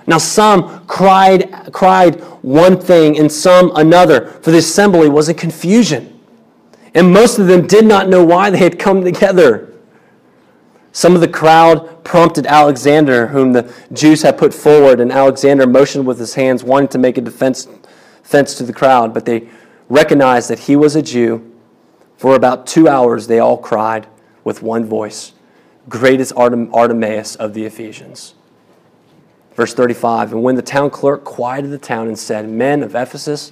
[0.08, 6.15] Now some cried, cried one thing and some another, for the assembly was in confusion
[6.96, 9.72] and most of them did not know why they had come together.
[10.94, 16.08] Some of the crowd prompted Alexander, whom the Jews had put forward, and Alexander motioned
[16.08, 17.68] with his hands, wanting to make a defense,
[18.24, 19.50] defense to the crowd, but they
[19.90, 21.52] recognized that he was a Jew.
[22.16, 24.08] For about two hours, they all cried
[24.46, 25.34] with one voice
[25.90, 28.34] Great is Artem- Artemis of the Ephesians.
[29.54, 33.52] Verse 35 And when the town clerk quieted the town and said, Men of Ephesus,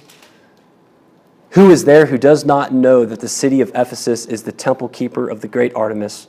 [1.54, 4.88] who is there who does not know that the city of Ephesus is the temple
[4.88, 6.26] keeper of the great Artemis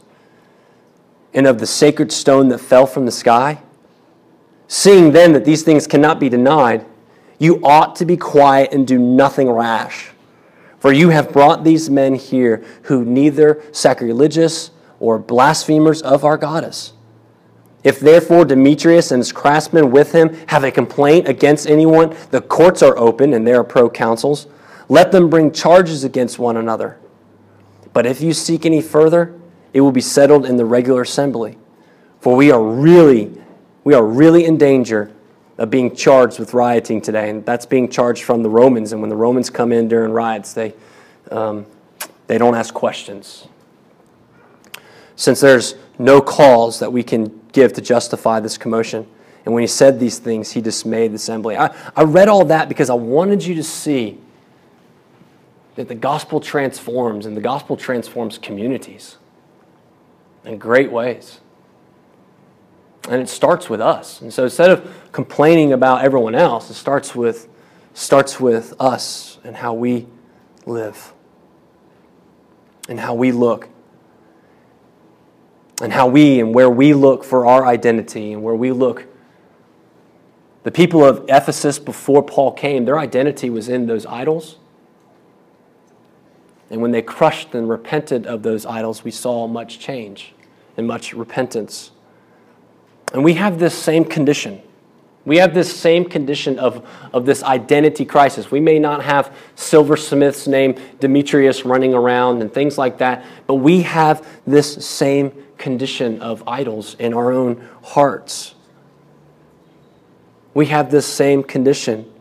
[1.34, 3.62] and of the sacred stone that fell from the sky?
[4.68, 6.86] Seeing then that these things cannot be denied,
[7.40, 10.12] You ought to be quiet and do nothing rash.
[10.80, 16.94] For you have brought these men here who neither sacrilegious or blasphemers of our goddess.
[17.84, 22.84] If therefore Demetrius and his craftsmen with him have a complaint against anyone, the courts
[22.84, 24.46] are open and there are proconsuls.
[24.88, 26.98] Let them bring charges against one another.
[27.94, 29.40] But if you seek any further,
[29.74, 31.58] it will be settled in the regular assembly.
[32.20, 33.42] For we are really,
[33.84, 35.12] we are really in danger
[35.58, 38.92] of being charged with rioting today, and that's being charged from the Romans.
[38.92, 40.74] And when the Romans come in during riots, they
[41.32, 41.66] um,
[42.28, 43.48] they don't ask questions.
[45.16, 49.08] Since there's no cause that we can give to justify this commotion,
[49.46, 51.56] and when he said these things, he dismayed the assembly.
[51.56, 54.20] I, I read all that because I wanted you to see
[55.76, 59.18] that the gospel transforms, and the gospel transforms communities
[60.46, 61.40] in great ways.
[63.10, 64.22] And it starts with us.
[64.22, 67.48] And so instead of complaining about everyone else, it starts with,
[67.94, 70.08] starts with us and how we
[70.66, 71.14] live
[72.88, 73.70] and how we look
[75.82, 79.06] and how we and where we look for our identity and where we look.
[80.64, 84.58] The people of Ephesus before Paul came, their identity was in those idols.
[86.76, 90.34] And when they crushed and repented of those idols, we saw much change
[90.76, 91.92] and much repentance.
[93.14, 94.62] And we have this same condition.
[95.24, 98.52] We have this same condition of, of this identity crisis.
[98.52, 103.84] We may not have silversmith's name Demetrius running around and things like that, but we
[103.84, 108.54] have this same condition of idols in our own hearts.
[110.54, 112.12] We have this same condition.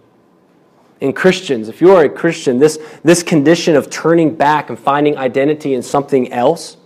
[1.01, 5.17] In Christians, if you are a Christian, this, this condition of turning back and finding
[5.17, 6.77] identity in something else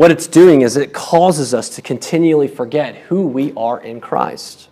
[0.00, 4.70] what it's doing is it causes us to continually forget who we are in Christ.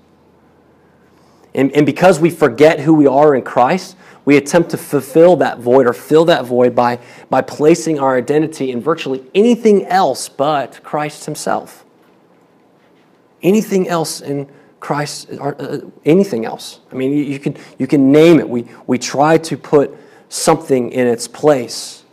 [1.54, 3.94] And, and because we forget who we are in Christ,
[4.24, 8.70] we attempt to fulfill that void or fill that void by, by placing our identity
[8.70, 11.84] in virtually anything else but Christ Himself.
[13.42, 14.48] Anything else in
[14.80, 16.80] Christ, or, uh, anything else.
[16.92, 18.48] I mean, you, you, can, you can name it.
[18.48, 19.96] We, we try to put
[20.28, 22.04] something in its place.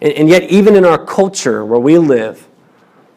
[0.00, 2.46] And, and yet, even in our culture where we live,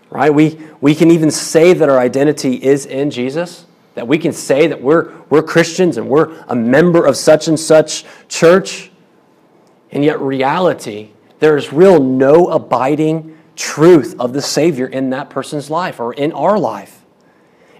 [0.10, 4.32] right, we, we can even say that our identity is in Jesus, that we can
[4.32, 8.92] say that we're, we're Christians and we're a member of such and such church.
[9.92, 11.10] And yet, reality,
[11.40, 16.32] there is real no abiding truth of the Savior in that person's life or in
[16.32, 16.97] our life.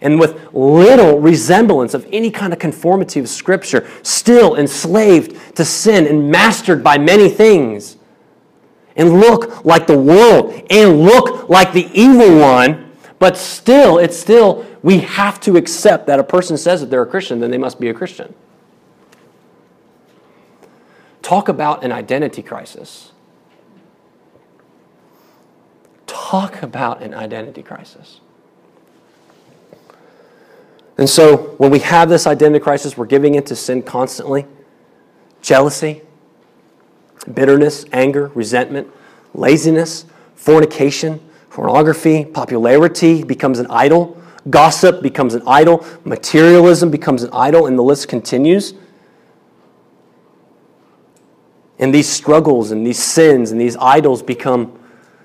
[0.02, 6.06] And with little resemblance of any kind of conformity of Scripture, still enslaved to sin
[6.06, 7.98] and mastered by many things
[8.96, 14.66] and look like the world and look like the evil one, but still, it's still,
[14.84, 17.80] we have to accept that a person says that they're a Christian, then they must
[17.80, 18.34] be a Christian.
[21.22, 23.12] Talk about an identity crisis.
[26.06, 28.22] Talk about an identity crisis.
[30.98, 34.48] And so, when we have this identity crisis, we're giving into sin constantly.
[35.42, 36.02] Jealousy,
[37.32, 38.88] bitterness, anger, resentment,
[39.34, 40.06] laziness,
[40.36, 47.78] fornication, pornography, popularity becomes an idol, gossip becomes an idol, materialism becomes an idol, and
[47.78, 48.74] the list continues.
[51.80, 54.80] And these struggles and these sins and these idols become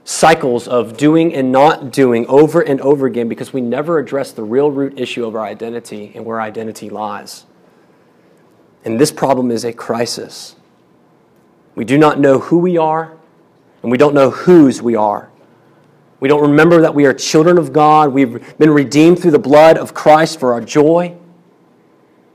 [0.05, 4.43] cycles of doing and not doing over and over again because we never address the
[4.43, 7.47] real root issue of our identity and where identity lies.
[8.85, 10.57] And this problem is a crisis.
[11.75, 13.17] We do not know who we are,
[13.83, 15.31] and we don't know whose we are.
[16.21, 18.13] We don't remember that we are children of God.
[18.13, 21.17] We've been redeemed through the blood of Christ for our joy,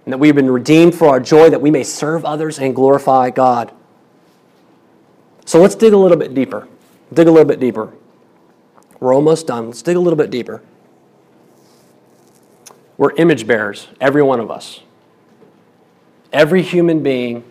[0.05, 3.29] and that we've been redeemed for our joy that we may serve others and glorify
[3.29, 3.73] God.
[5.45, 6.67] So let's dig a little bit deeper.
[7.13, 7.93] Dig a little bit deeper.
[8.99, 9.67] We're almost done.
[9.67, 10.61] Let's dig a little bit deeper.
[12.97, 14.81] We're image bearers, every one of us.
[16.33, 17.43] Every human being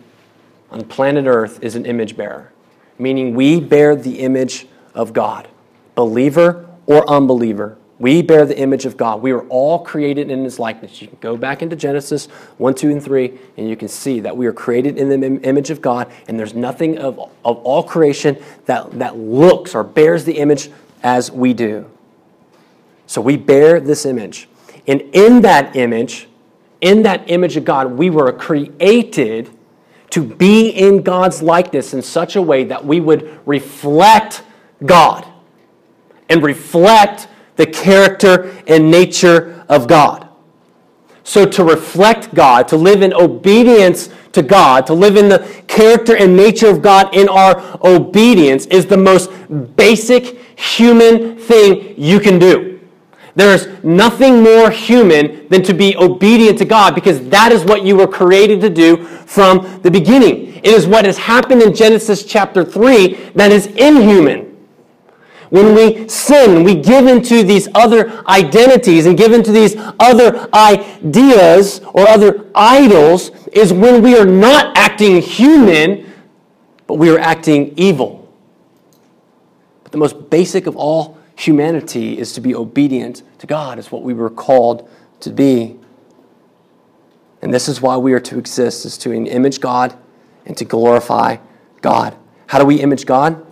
[0.69, 2.51] on planet Earth is an image bearer,
[2.99, 5.47] meaning we bear the image of God,
[5.95, 7.76] believer or unbeliever.
[7.99, 9.21] We bear the image of God.
[9.21, 11.01] We are all created in His likeness.
[11.01, 12.27] You can go back into Genesis
[12.57, 15.71] 1, 2, and 3, and you can see that we are created in the image
[15.71, 20.37] of God, and there's nothing of, of all creation that, that looks or bears the
[20.37, 20.69] image
[21.01, 21.89] as we do.
[23.07, 24.47] So we bear this image.
[24.85, 26.27] And in that image,
[26.81, 29.49] in that image of God, we were created
[30.11, 34.43] to be in God's likeness in such a way that we would reflect
[34.85, 35.25] God
[36.29, 37.27] and reflect
[37.57, 40.29] the character and nature of God.
[41.23, 46.15] So, to reflect God, to live in obedience to God, to live in the character
[46.15, 49.29] and nature of God in our obedience, is the most
[49.75, 52.79] basic human thing you can do.
[53.35, 57.95] There's nothing more human than to be obedient to God because that is what you
[57.95, 60.55] were created to do from the beginning.
[60.55, 64.46] It is what has happened in Genesis chapter 3 that is inhuman.
[65.49, 71.81] When we sin, we give into these other identities and give into these other ideas
[71.93, 76.11] or other idols, is when we are not acting human,
[76.85, 78.29] but we are acting evil.
[79.83, 84.03] But the most basic of all humanity is to be obedient to God, is what
[84.03, 84.89] we were called
[85.21, 85.77] to be.
[87.41, 89.97] And this is why we are to exist, is to image God
[90.45, 91.37] and to glorify
[91.81, 92.17] God.
[92.47, 93.46] How do we image God?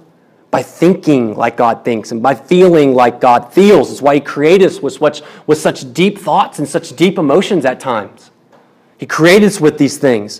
[0.55, 3.91] By thinking like God thinks and by feeling like God feels.
[3.91, 7.65] It's why He created us with such, with such deep thoughts and such deep emotions
[7.65, 8.31] at times.
[8.97, 10.39] He created us with these things.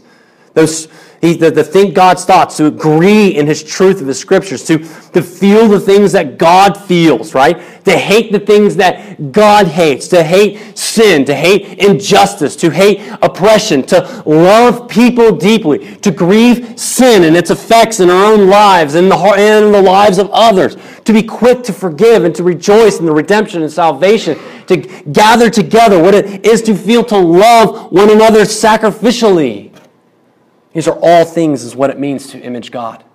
[0.56, 0.88] Those,
[1.20, 4.78] he, to, to think God's thoughts, to agree in His truth of the Scriptures, to,
[4.78, 7.84] to feel the things that God feels, right?
[7.84, 13.02] To hate the things that God hates, to hate sin, to hate injustice, to hate
[13.22, 18.96] oppression, to love people deeply, to grieve sin and its effects in our own lives
[18.96, 23.00] and the, and the lives of others, to be quick to forgive and to rejoice
[23.00, 24.78] in the redemption and salvation, to
[25.12, 29.75] gather together, what it is to feel to love one another sacrificially
[30.76, 33.06] these are all things, is what it means to image God.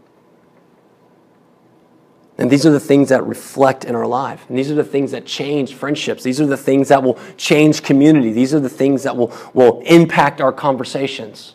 [2.39, 4.47] And these are the things that reflect in our life.
[4.49, 6.23] And these are the things that change friendships.
[6.23, 8.33] These are the things that will change community.
[8.33, 11.55] These are the things that will, will impact our conversations.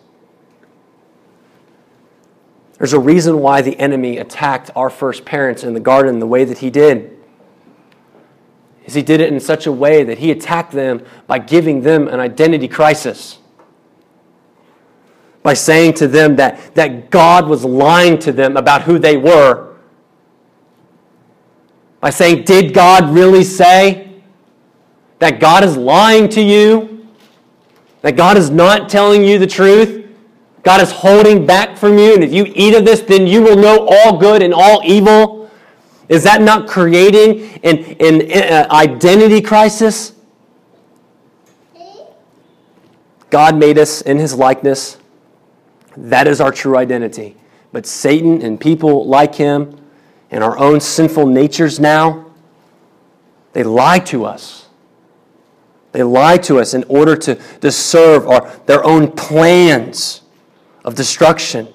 [2.78, 6.45] There's a reason why the enemy attacked our first parents in the garden the way
[6.45, 7.18] that he did.
[8.86, 12.08] Is he did it in such a way that he attacked them by giving them
[12.08, 13.39] an identity crisis
[15.45, 19.75] by saying to them that, that God was lying to them about who they were.
[21.99, 24.09] By saying, Did God really say
[25.19, 27.07] that God is lying to you?
[28.01, 30.07] That God is not telling you the truth?
[30.63, 33.55] God is holding back from you, and if you eat of this, then you will
[33.55, 35.51] know all good and all evil?
[36.09, 40.13] Is that not creating an, an, an identity crisis?
[43.29, 44.97] God made us in his likeness.
[45.97, 47.35] That is our true identity.
[47.71, 49.79] But Satan and people like him
[50.31, 52.25] and our own sinful natures now,
[53.53, 54.67] they lie to us.
[55.91, 60.21] They lie to us in order to, to serve our, their own plans
[60.83, 61.67] of destruction.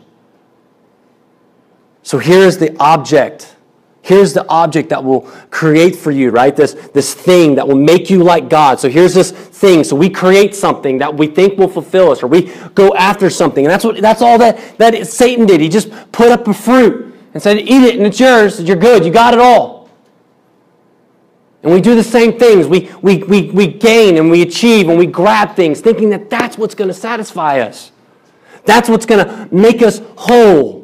[2.02, 3.56] So here is the object
[4.02, 6.56] Here's the object that will create for you, right?
[6.56, 8.80] This, this thing that will make you like God.
[8.80, 9.84] So here's this thing.
[9.84, 13.64] So we create something that we think will fulfill us, or we go after something.
[13.64, 15.60] And that's what that's all that, that Satan did.
[15.60, 18.60] He just put up a fruit and said, Eat it, and it's yours.
[18.60, 19.04] You're good.
[19.04, 19.80] You got it all.
[21.62, 22.66] And we do the same things.
[22.66, 26.56] We, we, we, we gain and we achieve and we grab things, thinking that that's
[26.56, 27.92] what's going to satisfy us.
[28.64, 30.79] That's what's going to make us whole.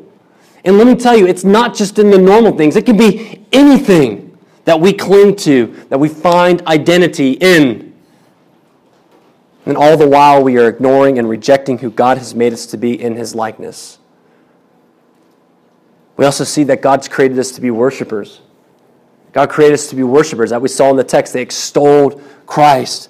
[0.66, 3.46] And let me tell you, it's not just in the normal things, it can be
[3.52, 7.94] anything that we cling to, that we find identity in.
[9.64, 12.76] And all the while, we are ignoring and rejecting who God has made us to
[12.76, 13.98] be in His likeness.
[16.16, 18.40] We also see that God's created us to be worshipers.
[19.32, 20.50] God created us to be worshipers.
[20.50, 23.08] That we saw in the text, they extolled Christ,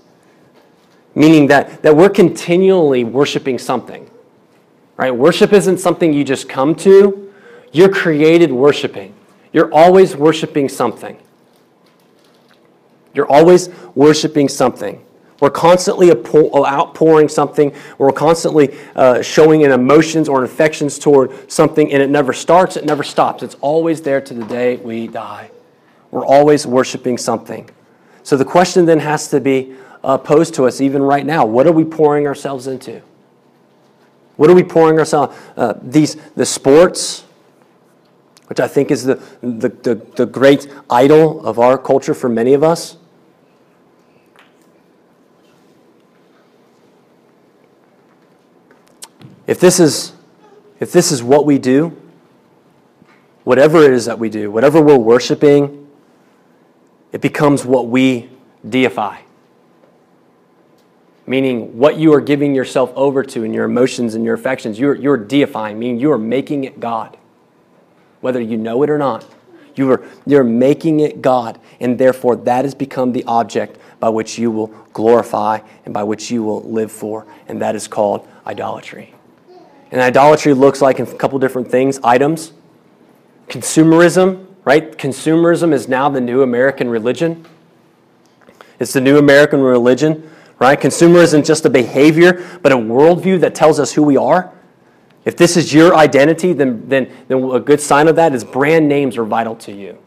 [1.15, 4.11] meaning that, that we're continually worshiping something.
[4.99, 5.15] Right?
[5.15, 7.26] Worship isn't something you just come to.
[7.73, 9.15] You're created worshiping.
[9.53, 11.17] You're always worshiping something.
[13.15, 15.03] You're always worshiping something.
[15.41, 17.75] We're constantly outpouring something.
[17.99, 22.77] We're constantly uh, showing in emotions or in affections toward something, and it never starts,
[22.77, 23.43] it never stops.
[23.43, 25.51] It's always there to the day we die.
[26.11, 27.69] We're always worshiping something.
[28.23, 31.67] So the question then has to be uh, posed to us even right now what
[31.67, 33.03] are we pouring ourselves into?
[34.37, 35.37] What are we pouring ourselves?
[35.57, 37.26] Uh, these the sports,
[38.47, 42.55] which I think is the, the, the, the great idol of our culture for many
[42.55, 42.97] of us.
[49.47, 50.13] If this is,
[50.81, 51.97] if this is what we do,
[53.45, 55.89] whatever it is that we do, whatever we're worshiping,
[57.13, 58.29] it becomes what we
[58.69, 59.19] deify.
[61.29, 64.95] Meaning, what you are giving yourself over to in your emotions and your affections, you're,
[64.95, 67.17] you're deifying, meaning you are making it God
[68.27, 69.25] whether you know it or not.
[69.77, 74.37] You are, you're making it God, and therefore that has become the object by which
[74.37, 79.15] you will glorify and by which you will live for, and that is called idolatry.
[79.93, 82.53] And idolatry looks like a couple different things items,
[83.47, 84.99] consumerism, right?
[84.99, 87.47] Consumerism is now the new American religion.
[88.81, 90.81] It's the new American religion, right?
[90.81, 94.53] Consumerism isn't just a behavior, but a worldview that tells us who we are.
[95.27, 98.89] If this is your identity, then, then, then a good sign of that is brand
[98.89, 99.99] names are vital to you.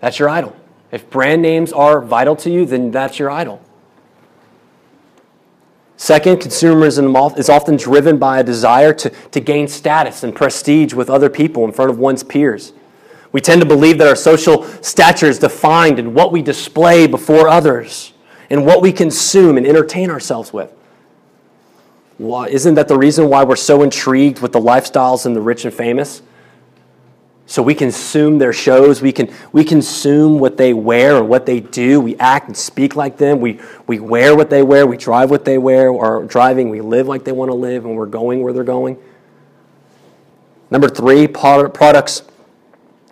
[0.00, 0.56] That's your idol.
[0.90, 3.60] If brand names are vital to you, then that's your idol.
[5.98, 11.10] Second, consumerism is often driven by a desire to, to gain status and prestige with
[11.10, 12.72] other people in front of one's peers.
[13.32, 17.48] We tend to believe that our social stature is defined in what we display before
[17.48, 18.14] others
[18.48, 20.72] and what we consume and entertain ourselves with.
[22.18, 25.64] Why, isn't that the reason why we're so intrigued with the lifestyles and the rich
[25.64, 26.22] and famous?
[27.46, 31.60] So we consume their shows, we, can, we consume what they wear and what they
[31.60, 32.00] do.
[32.00, 33.40] We act and speak like them.
[33.40, 37.06] We, we wear what they wear, we drive what they wear, or driving, we live
[37.06, 38.96] like they want to live, and we're going where they're going.
[40.70, 42.22] Number three, products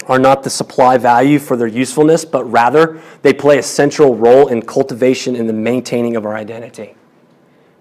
[0.07, 4.49] are not the supply value for their usefulness, but rather they play a central role
[4.49, 6.95] in cultivation and the maintaining of our identity.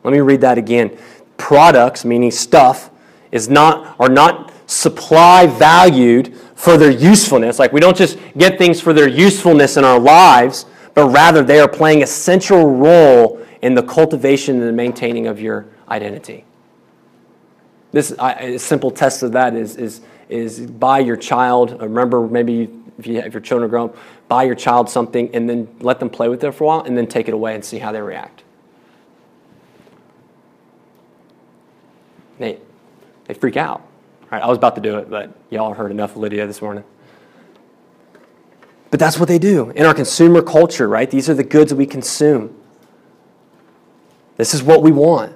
[0.04, 0.97] Let me read that again.
[1.38, 2.89] Products, meaning stuff,
[3.32, 7.60] is not, are not supply valued for their usefulness.
[7.60, 11.60] Like we don't just get things for their usefulness in our lives, but rather they
[11.60, 16.45] are playing a central role in the cultivation and the maintaining of your identity.
[17.91, 22.70] This I, a simple test of that is, is, is buy your child, remember maybe
[22.97, 23.93] if, you, if your children are grown,
[24.28, 26.97] buy your child something and then let them play with it for a while and
[26.97, 28.43] then take it away and see how they react.
[32.42, 32.60] They,
[33.26, 33.86] they freak out.
[34.32, 36.84] Right, I was about to do it, but y'all heard enough of Lydia this morning.
[38.89, 41.10] But that's what they do in our consumer culture, right?
[41.10, 42.56] These are the goods we consume.
[44.38, 45.36] This is what we want.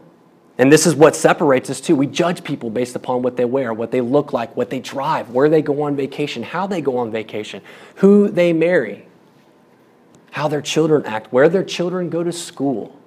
[0.57, 1.95] And this is what separates us too.
[1.95, 5.29] We judge people based upon what they wear, what they look like, what they drive,
[5.29, 7.61] where they go on vacation, how they go on vacation,
[7.95, 9.05] who they marry,
[10.31, 12.97] how their children act, where their children go to school.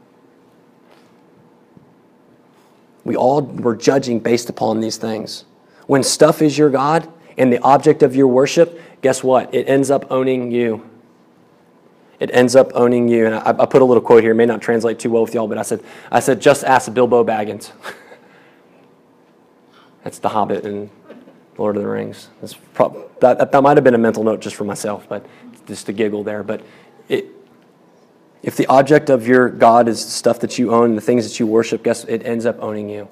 [3.08, 5.46] We all were judging based upon these things.
[5.86, 9.54] When stuff is your God and the object of your worship, guess what?
[9.54, 10.86] It ends up owning you.
[12.20, 13.24] It ends up owning you.
[13.24, 14.32] And I, I put a little quote here.
[14.32, 15.82] It may not translate too well with y'all, but I said,
[16.12, 17.72] I said, just ask Bilbo Baggins.
[20.04, 20.90] That's the Hobbit and
[21.56, 22.28] Lord of the Rings.
[22.74, 25.24] Prob- that, that might have been a mental note just for myself, but
[25.66, 26.42] just a giggle there.
[26.42, 26.60] But
[27.08, 27.24] it,
[28.42, 31.40] if the object of your God is the stuff that you own, the things that
[31.40, 33.08] you worship, guess it ends up owning you.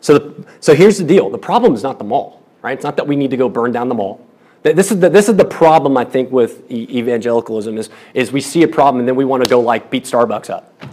[0.00, 1.30] So, the, so here's the deal.
[1.30, 2.72] The problem is not the mall, right?
[2.72, 4.26] It's not that we need to go burn down the mall.
[4.62, 8.62] This is the, this is the problem, I think, with evangelicalism is, is we see
[8.62, 10.84] a problem and then we want to go like beat Starbucks up.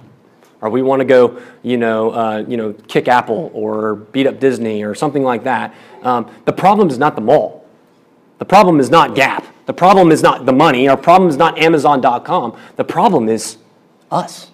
[0.62, 4.40] Or we want to go, you know, uh, you know, kick Apple or beat up
[4.40, 5.76] Disney or something like that.
[6.02, 7.68] Um, the problem is not the mall.
[8.40, 9.46] The problem is not Gap.
[9.68, 10.88] The problem is not the money.
[10.88, 12.58] Our problem is not Amazon.com.
[12.78, 13.58] The problem is
[14.10, 14.50] us.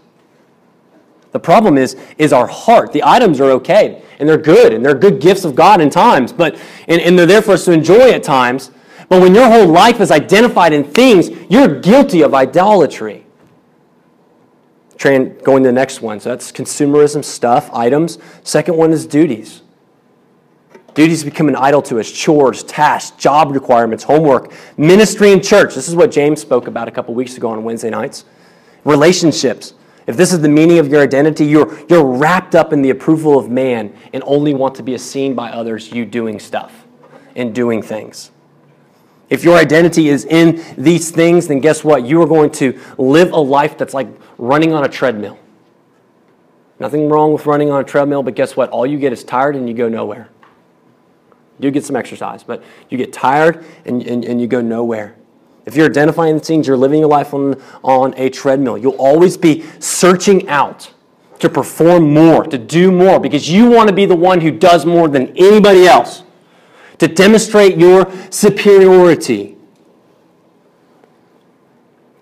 [1.32, 2.92] The problem is, is our heart.
[2.92, 6.32] The items are okay, and they're good, and they're good gifts of God in times,
[6.32, 8.70] but and, and they're there for us to enjoy at times.
[9.10, 13.26] But when your whole life is identified in things, you're guilty of idolatry.
[15.00, 16.20] Going to the next one.
[16.20, 18.20] So that's consumerism, stuff, items.
[18.44, 19.63] Second one is duties.
[20.94, 25.74] Duties become an idol to us chores, tasks, job requirements, homework, ministry in church.
[25.74, 28.26] This is what James spoke about a couple weeks ago on Wednesday nights.
[28.84, 29.74] Relationships.
[30.06, 33.40] If this is the meaning of your identity, you're, you're wrapped up in the approval
[33.40, 36.86] of man and only want to be seen by others, you doing stuff
[37.36, 38.30] and doing things.
[39.30, 42.06] If your identity is in these things, then guess what?
[42.06, 45.40] You are going to live a life that's like running on a treadmill.
[46.80, 48.70] Nothing wrong with running on a treadmill, but guess what?
[48.70, 50.30] All you get is tired and you go nowhere.
[51.64, 55.16] You get some exercise, but you get tired and, and, and you go nowhere.
[55.66, 58.78] If you're identifying things, you're living your life on, on a treadmill.
[58.78, 60.92] You'll always be searching out
[61.40, 64.86] to perform more, to do more, because you want to be the one who does
[64.86, 66.24] more than anybody else,
[66.98, 69.58] to demonstrate your superiority.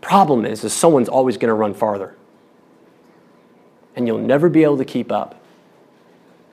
[0.01, 2.15] Problem is, is someone's always going to run farther.
[3.95, 5.40] And you'll never be able to keep up.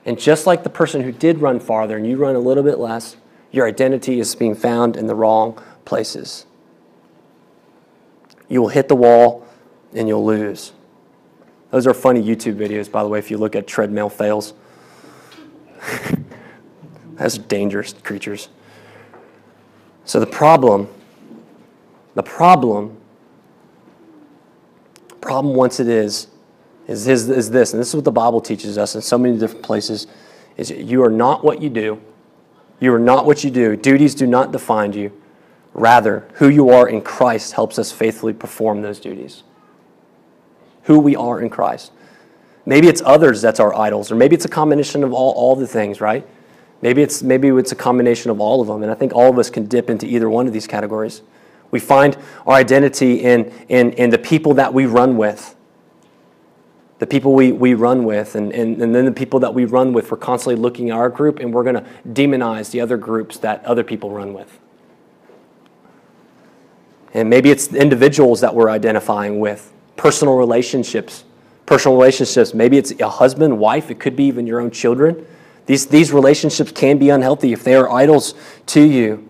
[0.05, 2.79] And just like the person who did run farther and you run a little bit
[2.79, 3.17] less,
[3.51, 6.45] your identity is being found in the wrong places
[8.49, 9.47] you will hit the wall
[9.93, 10.73] and you'll lose.
[11.71, 14.53] Those are funny YouTube videos, by the way, if you look at treadmill fails.
[17.13, 18.49] That's dangerous creatures.
[20.03, 20.89] So the problem,
[22.15, 22.97] the problem
[25.21, 26.27] Problem once it is,
[26.89, 29.37] is, is, is this, and this is what the Bible teaches us in so many
[29.37, 30.07] different places,
[30.57, 32.01] is you are not what you do.
[32.79, 33.75] You are not what you do.
[33.75, 35.11] Duties do not define you.
[35.75, 39.43] Rather, who you are in Christ helps us faithfully perform those duties.
[40.83, 41.91] Who we are in Christ.
[42.65, 45.67] Maybe it's others that's our idols, or maybe it's a combination of all, all the
[45.67, 46.27] things, right?
[46.81, 49.37] Maybe it's, maybe it's a combination of all of them, and I think all of
[49.37, 51.21] us can dip into either one of these categories.
[51.69, 52.17] We find
[52.47, 55.55] our identity in, in, in the people that we run with.
[56.99, 59.93] The people we, we run with, and, and, and then the people that we run
[59.93, 63.37] with, we're constantly looking at our group and we're going to demonize the other groups
[63.39, 64.59] that other people run with.
[67.13, 71.23] And maybe it's individuals that we're identifying with, personal relationships.
[71.65, 75.25] Personal relationships, maybe it's a husband, wife, it could be even your own children.
[75.67, 78.33] These, these relationships can be unhealthy if they are idols
[78.67, 79.28] to you.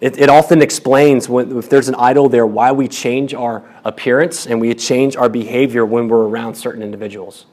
[0.00, 4.46] It, it often explains when, if there's an idol there why we change our appearance
[4.46, 7.44] and we change our behavior when we're around certain individuals.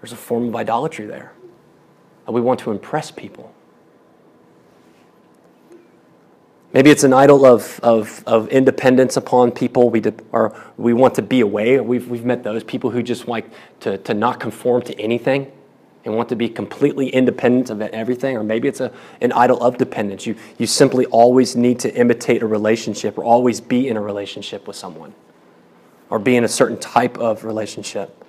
[0.00, 1.32] There's a form of idolatry there.
[2.26, 3.52] And We want to impress people.
[6.72, 9.88] Maybe it's an idol of, of, of independence upon people.
[9.88, 11.78] We, de, or we want to be away.
[11.80, 13.46] We've, we've met those people who just like
[13.80, 15.52] to, to not conform to anything
[16.06, 18.36] and want to be completely independent of everything.
[18.36, 20.24] Or maybe it's a, an idol of dependence.
[20.24, 24.66] You, you simply always need to imitate a relationship or always be in a relationship
[24.66, 25.14] with someone
[26.08, 28.24] or be in a certain type of relationship.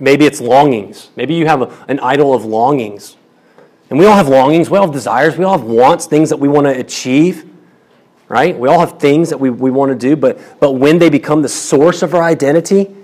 [0.00, 1.10] Maybe it's longings.
[1.16, 3.16] Maybe you have a, an idol of longings
[3.90, 6.38] and we all have longings, we all have desires, we all have wants, things that
[6.38, 7.48] we want to achieve,
[8.28, 8.58] right?
[8.58, 11.42] We all have things that we, we want to do, but, but when they become
[11.42, 12.94] the source of our identity,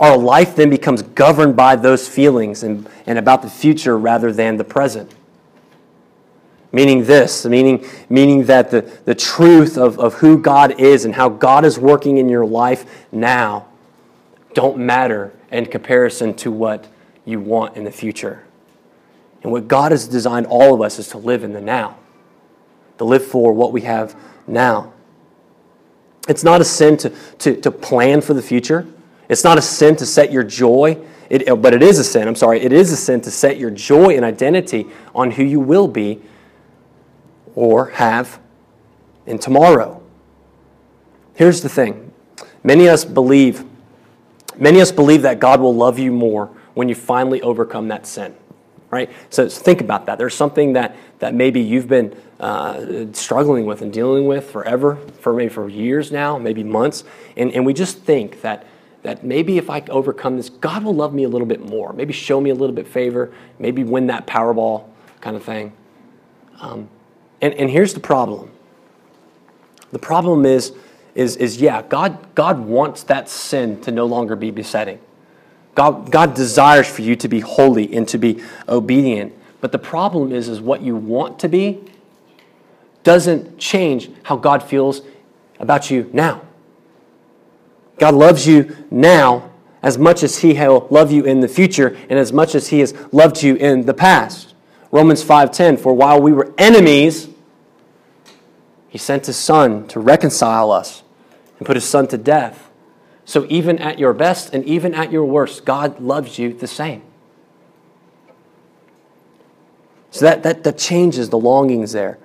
[0.00, 4.56] our life then becomes governed by those feelings and, and about the future rather than
[4.56, 5.14] the present.
[6.70, 11.28] Meaning this, meaning, meaning that the, the truth of, of who God is and how
[11.28, 13.66] God is working in your life now
[14.54, 16.86] don't matter in comparison to what
[17.24, 18.44] you want in the future.
[19.42, 21.96] And what God has designed all of us is to live in the now,
[22.98, 24.14] to live for what we have
[24.46, 24.92] now.
[26.28, 28.86] It's not a sin to, to, to plan for the future.
[29.28, 30.98] It's not a sin to set your joy,
[31.28, 33.70] it, but it is a sin, I'm sorry, it is a sin to set your
[33.70, 36.20] joy and identity on who you will be
[37.54, 38.40] or have
[39.26, 40.02] in tomorrow.
[41.34, 42.12] Here's the thing
[42.62, 43.64] many of us believe,
[44.56, 48.06] many of us believe that God will love you more when you finally overcome that
[48.06, 48.34] sin
[48.90, 49.10] right?
[49.30, 50.18] So think about that.
[50.18, 55.32] There's something that, that maybe you've been uh, struggling with and dealing with forever, for
[55.32, 57.04] maybe for years now, maybe months,
[57.36, 58.66] and, and we just think that,
[59.02, 62.12] that maybe if I overcome this, God will love me a little bit more, maybe
[62.12, 64.84] show me a little bit favor, maybe win that Powerball
[65.20, 65.72] kind of thing.
[66.60, 66.88] Um,
[67.40, 68.50] and, and here's the problem.
[69.92, 70.72] The problem is,
[71.14, 75.00] is, is yeah, God, God wants that sin to no longer be besetting.
[75.74, 79.32] God, God desires for you to be holy and to be obedient.
[79.60, 81.80] But the problem is, is what you want to be
[83.04, 85.02] doesn't change how God feels
[85.60, 86.42] about you now.
[87.98, 89.50] God loves you now
[89.82, 92.80] as much as he will love you in the future and as much as he
[92.80, 94.54] has loved you in the past.
[94.90, 97.28] Romans 5:10 for while we were enemies
[98.88, 101.02] he sent his son to reconcile us
[101.58, 102.68] and put his son to death
[103.28, 107.02] so even at your best and even at your worst, God loves you the same.
[110.10, 112.18] So that, that, that changes the longings there.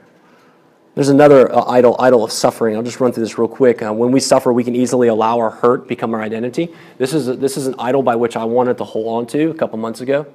[0.96, 2.76] There's another uh, idol, idol of suffering.
[2.76, 3.82] I'll just run through this real quick.
[3.82, 6.74] Uh, when we suffer, we can easily allow our hurt become our identity.
[6.98, 9.50] This is, a, this is an idol by which I wanted to hold on to
[9.50, 10.28] a couple months ago.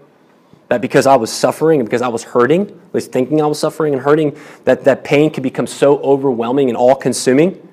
[0.68, 3.59] That because I was suffering and because I was hurting, at least thinking I was
[3.59, 7.66] suffering and hurting, that, that pain could become so overwhelming and all consuming.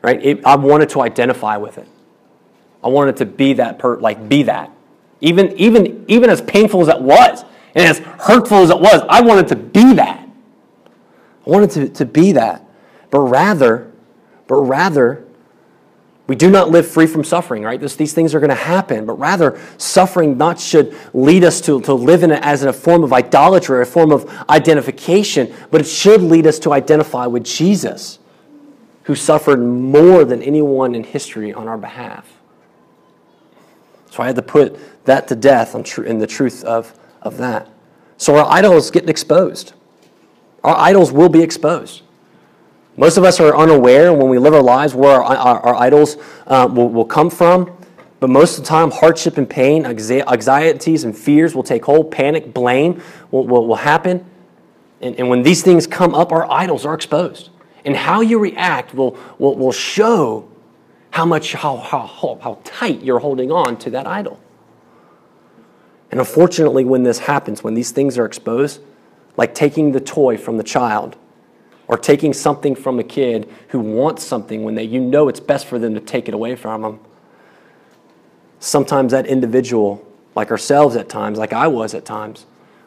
[0.00, 0.24] Right?
[0.24, 1.88] It, I wanted to identify with it.
[2.82, 4.70] I wanted to be that per like be that.
[5.20, 7.44] Even even even as painful as it was,
[7.74, 10.27] and as hurtful as it was, I wanted to be that.
[11.48, 12.64] I wanted to, to be that.
[13.10, 13.90] But rather,
[14.46, 15.24] but rather,
[16.26, 17.80] we do not live free from suffering, right?
[17.80, 21.80] This, these things are going to happen, but rather, suffering not should lead us to,
[21.82, 25.54] to live in it as in a form of idolatry, or a form of identification,
[25.70, 28.18] but it should lead us to identify with Jesus,
[29.04, 32.30] who suffered more than anyone in history on our behalf.
[34.10, 36.92] So I had to put that to death in the truth of,
[37.22, 37.68] of that.
[38.18, 39.72] So our idols get exposed.
[40.64, 42.02] Our idols will be exposed.
[42.96, 46.16] Most of us are unaware when we live our lives where our, our, our idols
[46.46, 47.76] uh, will, will come from.
[48.20, 52.10] But most of the time, hardship and pain, anxieties and fears will take hold.
[52.10, 53.00] Panic, blame
[53.30, 54.24] will, will, will happen.
[55.00, 57.50] And, and when these things come up, our idols are exposed.
[57.84, 60.48] And how you react will, will, will show
[61.10, 64.40] how much, how, how, how tight you're holding on to that idol.
[66.10, 68.80] And unfortunately, when this happens, when these things are exposed,
[69.38, 71.16] like taking the toy from the child
[71.86, 75.64] or taking something from a kid who wants something when they, you know it's best
[75.64, 77.00] for them to take it away from them,
[78.60, 82.44] sometimes that individual, like ourselves at times, like I was at times,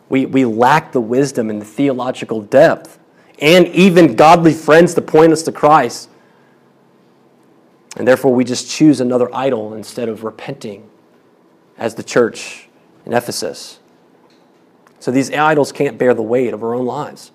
[0.10, 3.00] we, we lack the wisdom and the theological depth
[3.40, 6.10] and even godly friends to point us to Christ.
[7.98, 10.90] And therefore, we just choose another idol instead of repenting
[11.78, 12.70] as the church
[13.06, 13.81] in Ephesus.
[15.02, 17.32] So these idols can't bear the weight of our own lives.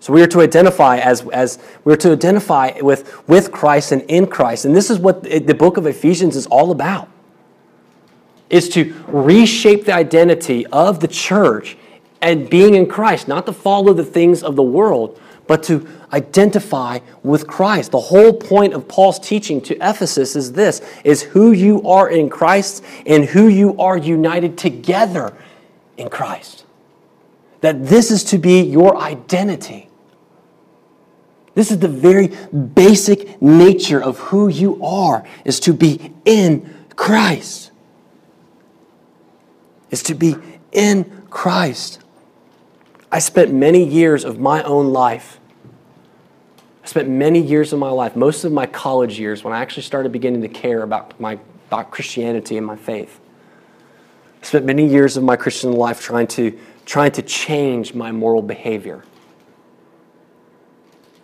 [0.00, 4.02] So we are to identify as, as we are to identify with, with Christ and
[4.02, 4.66] in Christ.
[4.66, 7.08] And this is what the book of Ephesians is all about.
[8.50, 11.76] Is to reshape the identity of the church
[12.20, 16.98] and being in Christ, not to follow the things of the world, but to identify
[17.22, 17.92] with Christ.
[17.92, 22.28] The whole point of Paul's teaching to Ephesus is this is who you are in
[22.28, 25.34] Christ and who you are united together
[25.96, 26.64] in Christ.
[27.60, 29.88] That this is to be your identity.
[31.54, 37.70] This is the very basic nature of who you are is to be in Christ.
[39.90, 40.36] Is to be
[40.72, 42.00] in Christ.
[43.12, 45.40] I spent many years of my own life.
[46.82, 49.82] I spent many years of my life, most of my college years, when I actually
[49.82, 51.38] started beginning to care about, my,
[51.68, 53.20] about Christianity and my faith.
[54.42, 56.58] I spent many years of my Christian life trying to,
[56.90, 59.04] trying to change my moral behavior.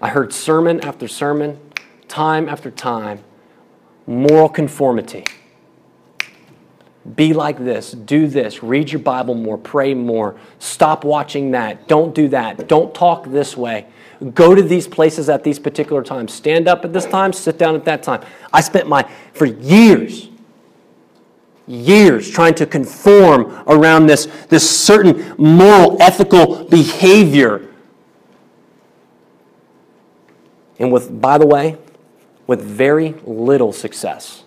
[0.00, 1.58] I heard sermon after sermon,
[2.06, 3.24] time after time,
[4.06, 5.24] moral conformity
[7.16, 12.14] be like this, do this, read your Bible more, pray more, stop watching that, don't
[12.14, 13.86] do that, don't talk this way,
[14.34, 17.74] go to these places at these particular times, stand up at this time, sit down
[17.74, 18.24] at that time.
[18.52, 20.28] I spent my, for years,
[21.66, 27.68] years trying to conform around this, this certain moral, ethical behavior.
[30.78, 31.76] And with, by the way,
[32.46, 34.44] with very little success.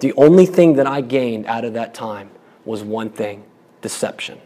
[0.00, 2.30] The only thing that I gained out of that time
[2.64, 3.44] was one thing
[3.80, 4.40] deception.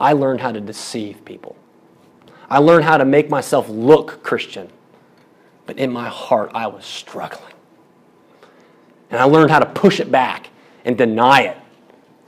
[0.00, 1.56] I learned how to deceive people.
[2.48, 4.70] I learned how to make myself look Christian,
[5.66, 7.52] but in my heart, I was struggling.
[9.10, 10.50] And I learned how to push it back
[10.84, 11.56] and deny it,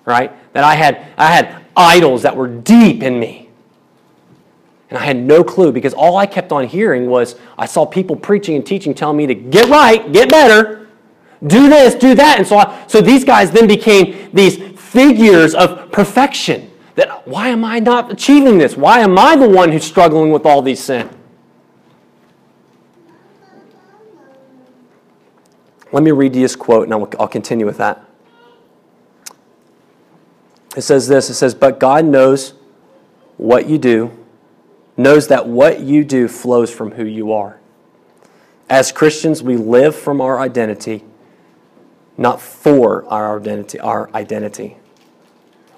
[0.04, 0.32] right?
[0.52, 3.48] That I had, I had idols that were deep in me.
[4.88, 8.16] And I had no clue because all I kept on hearing was I saw people
[8.16, 10.88] preaching and teaching telling me to get right, get better,
[11.46, 12.38] do this, do that.
[12.38, 16.70] And so, I, so these guys then became these figures of perfection.
[16.96, 18.76] That why am I not achieving this?
[18.76, 21.08] Why am I the one who's struggling with all these sin?
[25.92, 28.04] Let me read you this quote and I'll, I'll continue with that.
[30.76, 32.54] It says this it says, But God knows
[33.36, 34.16] what you do,
[34.96, 37.58] knows that what you do flows from who you are.
[38.68, 41.02] As Christians, we live from our identity
[42.20, 44.76] not for our identity, our identity.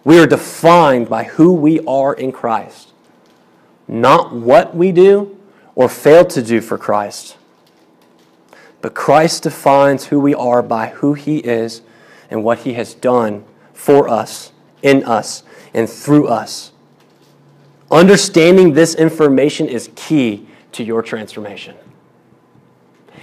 [0.03, 2.93] We are defined by who we are in Christ,
[3.87, 5.39] not what we do
[5.77, 7.37] or fail to do for Christ.
[8.83, 11.83] But Christ defines who we are by who He is
[12.31, 14.53] and what He has done for us,
[14.83, 16.73] in us, and through us.
[17.91, 21.77] Understanding this information is key to your transformation.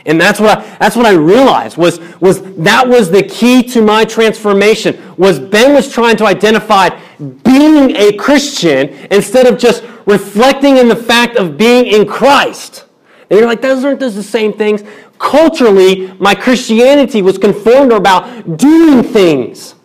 [0.06, 3.82] And that's what I, that's what I realized was, was that was the key to
[3.82, 10.78] my transformation was Ben was trying to identify being a Christian instead of just reflecting
[10.78, 12.86] in the fact of being in Christ.
[13.30, 14.84] And you're like, those aren't those the same things.
[15.20, 19.76] Culturally, my Christianity was conformed about doing things,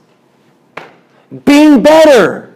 [1.45, 2.55] being better.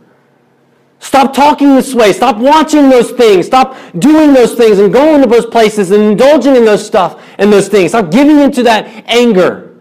[1.01, 2.13] Stop talking this way.
[2.13, 3.47] Stop watching those things.
[3.47, 7.53] Stop doing those things and going to those places and indulging in those stuff and
[7.53, 7.91] those things.
[7.91, 9.77] Stop giving into that anger.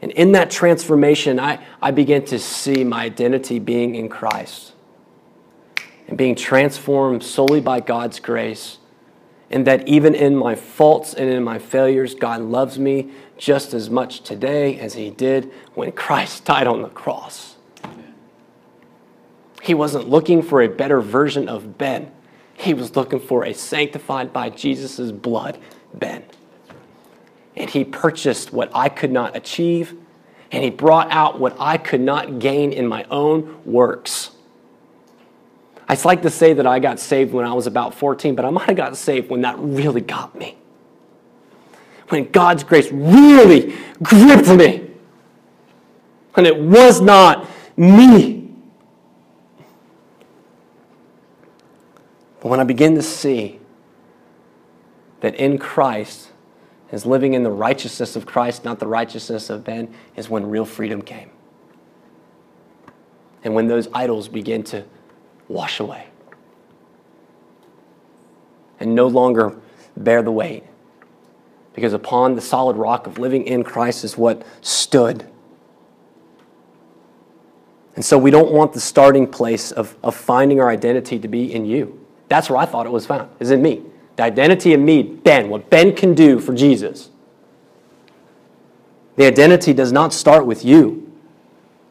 [0.00, 4.72] And in that transformation, I, I began to see my identity being in Christ
[6.08, 8.78] and being transformed solely by God's grace.
[9.50, 13.88] And that even in my faults and in my failures, God loves me just as
[13.88, 17.56] much today as He did when Christ died on the cross.
[19.62, 22.12] He wasn't looking for a better version of Ben.
[22.54, 25.58] He was looking for a sanctified by Jesus' blood
[25.92, 26.24] Ben.
[27.56, 29.96] And he purchased what I could not achieve,
[30.52, 34.30] and he brought out what I could not gain in my own works.
[35.88, 38.50] I like to say that I got saved when I was about 14, but I
[38.50, 40.56] might have got saved when that really got me.
[42.08, 44.90] When God's grace really gripped me.
[46.36, 48.50] And it was not me.
[52.40, 53.58] But when I begin to see
[55.20, 56.30] that in Christ,
[56.92, 60.64] is living in the righteousness of Christ, not the righteousness of men, is when real
[60.64, 61.30] freedom came.
[63.42, 64.84] And when those idols begin to
[65.48, 66.06] wash away
[68.80, 69.56] and no longer
[69.96, 70.64] bear the weight.
[71.74, 75.26] Because upon the solid rock of living in Christ is what stood.
[77.94, 81.52] And so we don't want the starting place of, of finding our identity to be
[81.52, 82.04] in you.
[82.28, 83.82] That's where I thought it was found, is in me.
[84.16, 87.10] The identity in me, Ben, what Ben can do for Jesus.
[89.16, 91.05] The identity does not start with you.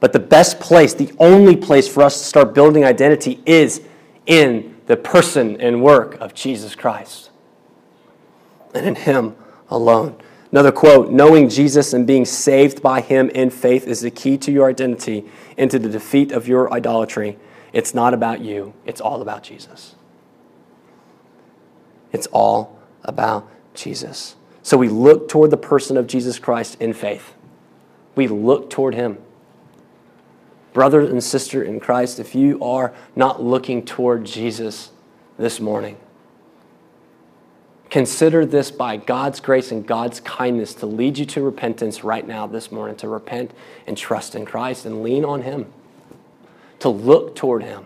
[0.06, 3.82] But the best place, the only place for us to start building identity is
[4.28, 7.32] in the person and work of Jesus Christ
[8.76, 9.36] and in Him
[9.68, 10.16] alone.
[10.52, 14.52] Another quote Knowing Jesus and being saved by Him in faith is the key to
[14.52, 15.26] your identity
[15.58, 17.40] and to the defeat of your idolatry.
[17.74, 19.96] It's not about you, it's all about Jesus.
[22.12, 24.36] It's all about Jesus.
[24.62, 27.34] So we look toward the person of Jesus Christ in faith.
[28.14, 29.18] We look toward Him
[30.76, 34.92] brother and sister in Christ, if you are not looking toward Jesus
[35.38, 35.96] this morning,
[37.90, 42.46] consider this by God's grace and God's kindness to lead you to repentance right now
[42.46, 43.52] this morning, to repent
[43.88, 45.72] and trust in Christ and lean on Him,
[46.80, 47.86] to look toward Him.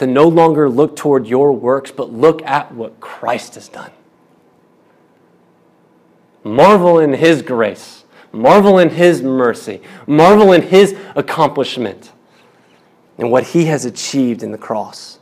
[0.00, 3.92] To no longer look toward your works, but look at what Christ has done.
[6.42, 8.02] Marvel in His grace
[8.32, 9.80] Marvel in His mercy.
[10.06, 12.12] Marvel in His accomplishment
[13.18, 15.18] and what He has achieved in the cross.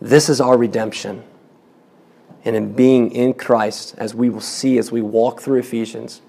[0.00, 1.24] This is our redemption.
[2.44, 6.22] And in being in Christ, as we will see as we walk through Ephesians,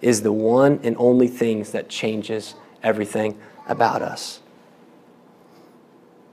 [0.00, 3.38] is the one and only things that changes everything
[3.68, 4.40] about us.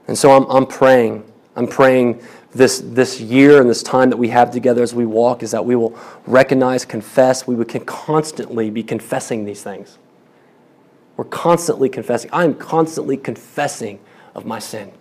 [0.08, 1.29] And so I'm, I'm praying.
[1.56, 2.22] I'm praying
[2.52, 5.64] this, this year and this time that we have together as we walk is that
[5.64, 9.98] we will recognize, confess, we can constantly be confessing these things.
[11.16, 12.30] We're constantly confessing.
[12.32, 14.00] I am constantly confessing
[14.34, 14.92] of my sin.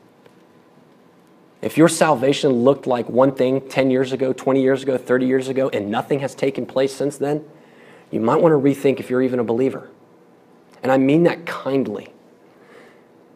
[1.61, 5.47] If your salvation looked like one thing 10 years ago, 20 years ago, 30 years
[5.49, 7.43] ago, and nothing has taken place since then,
[8.11, 9.89] you might want to rethink if you're even a believer.
[10.81, 12.13] And I mean that kindly.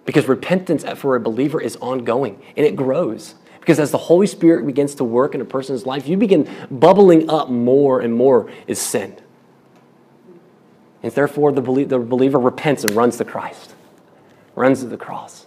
[0.05, 3.35] Because repentance for a believer is ongoing and it grows.
[3.59, 7.29] Because as the Holy Spirit begins to work in a person's life, you begin bubbling
[7.29, 9.15] up more and more is sin.
[11.01, 13.75] And therefore, the, believer repents and runs to Christ,
[14.55, 15.45] runs to the cross.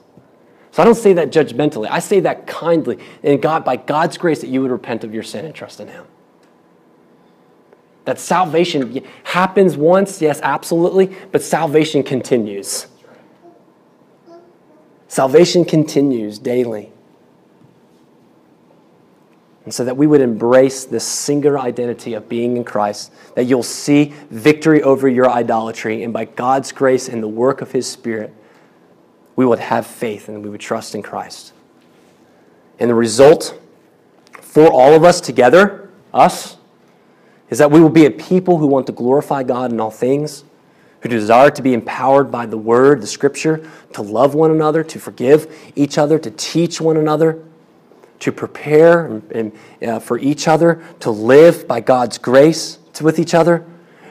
[0.71, 1.89] So I don't say that judgmentally.
[1.91, 2.99] I say that kindly.
[3.23, 5.89] And God, by God's grace, that you would repent of your sin and trust in
[5.89, 6.05] Him.
[8.05, 12.87] That salvation happens once, yes, absolutely, but salvation continues.
[15.09, 16.91] Salvation continues daily.
[19.65, 23.65] And so that we would embrace this singular identity of being in Christ, that you'll
[23.65, 28.33] see victory over your idolatry, and by God's grace and the work of His Spirit,
[29.35, 31.53] we would have faith and we would trust in Christ.
[32.79, 33.59] And the result
[34.41, 36.57] for all of us together, us,
[37.51, 40.45] is that we will be a people who want to glorify God in all things,
[41.11, 44.99] who desire to be empowered by the Word, the Scripture, to love one another, to
[44.99, 47.43] forgive each other, to teach one another
[48.21, 49.53] to prepare and, and
[49.89, 53.67] uh, for each other, to live by God's grace to, with each other,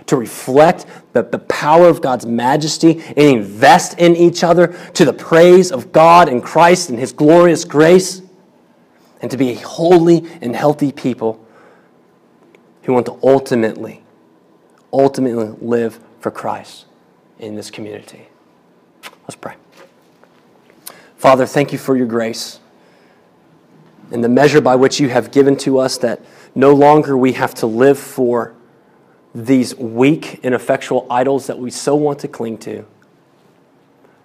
[0.06, 5.14] to reflect the, the power of God's majesty and invest in each other to the
[5.14, 8.22] praise of God and Christ and His glorious grace,
[9.22, 11.43] and to be a holy and healthy people
[12.84, 14.04] who want to ultimately,
[14.93, 16.88] ultimately live for Christ
[17.38, 18.30] in this community.
[19.26, 19.53] Let's pray.
[21.17, 22.59] Father, thank you for your grace
[24.09, 26.19] and the measure by which you have given to us that
[26.55, 28.55] no longer we have to live for
[29.36, 32.88] these weak, ineffectual idols that we so want to cling to,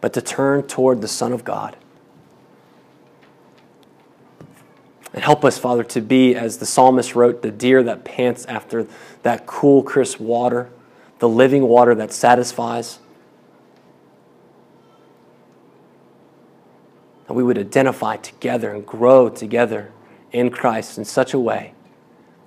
[0.00, 1.76] but to turn toward the Son of God.
[5.12, 8.86] And help us, Father, to be, as the psalmist wrote, the deer that pants after
[9.22, 10.70] that cool, crisp water,
[11.20, 12.98] the living water that satisfies.
[17.30, 19.92] that we would identify together and grow together
[20.32, 21.74] in Christ in such a way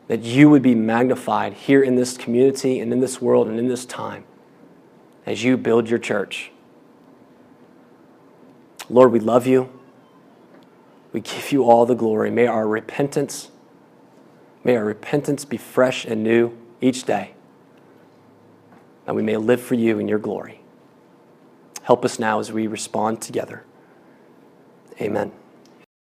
[0.10, 3.70] that you would be magnified here in this community and in this world and in
[3.70, 4.26] this time
[5.26, 6.52] as you build your church.
[8.90, 9.70] Lord, we love you.
[11.14, 12.30] We give you all the glory.
[12.30, 13.52] May our repentance,
[14.66, 17.36] may our repentance be fresh and new each day.
[19.06, 20.62] That we may live for you in your glory.
[21.84, 23.66] Help us now as we respond together.
[25.02, 25.32] Amen.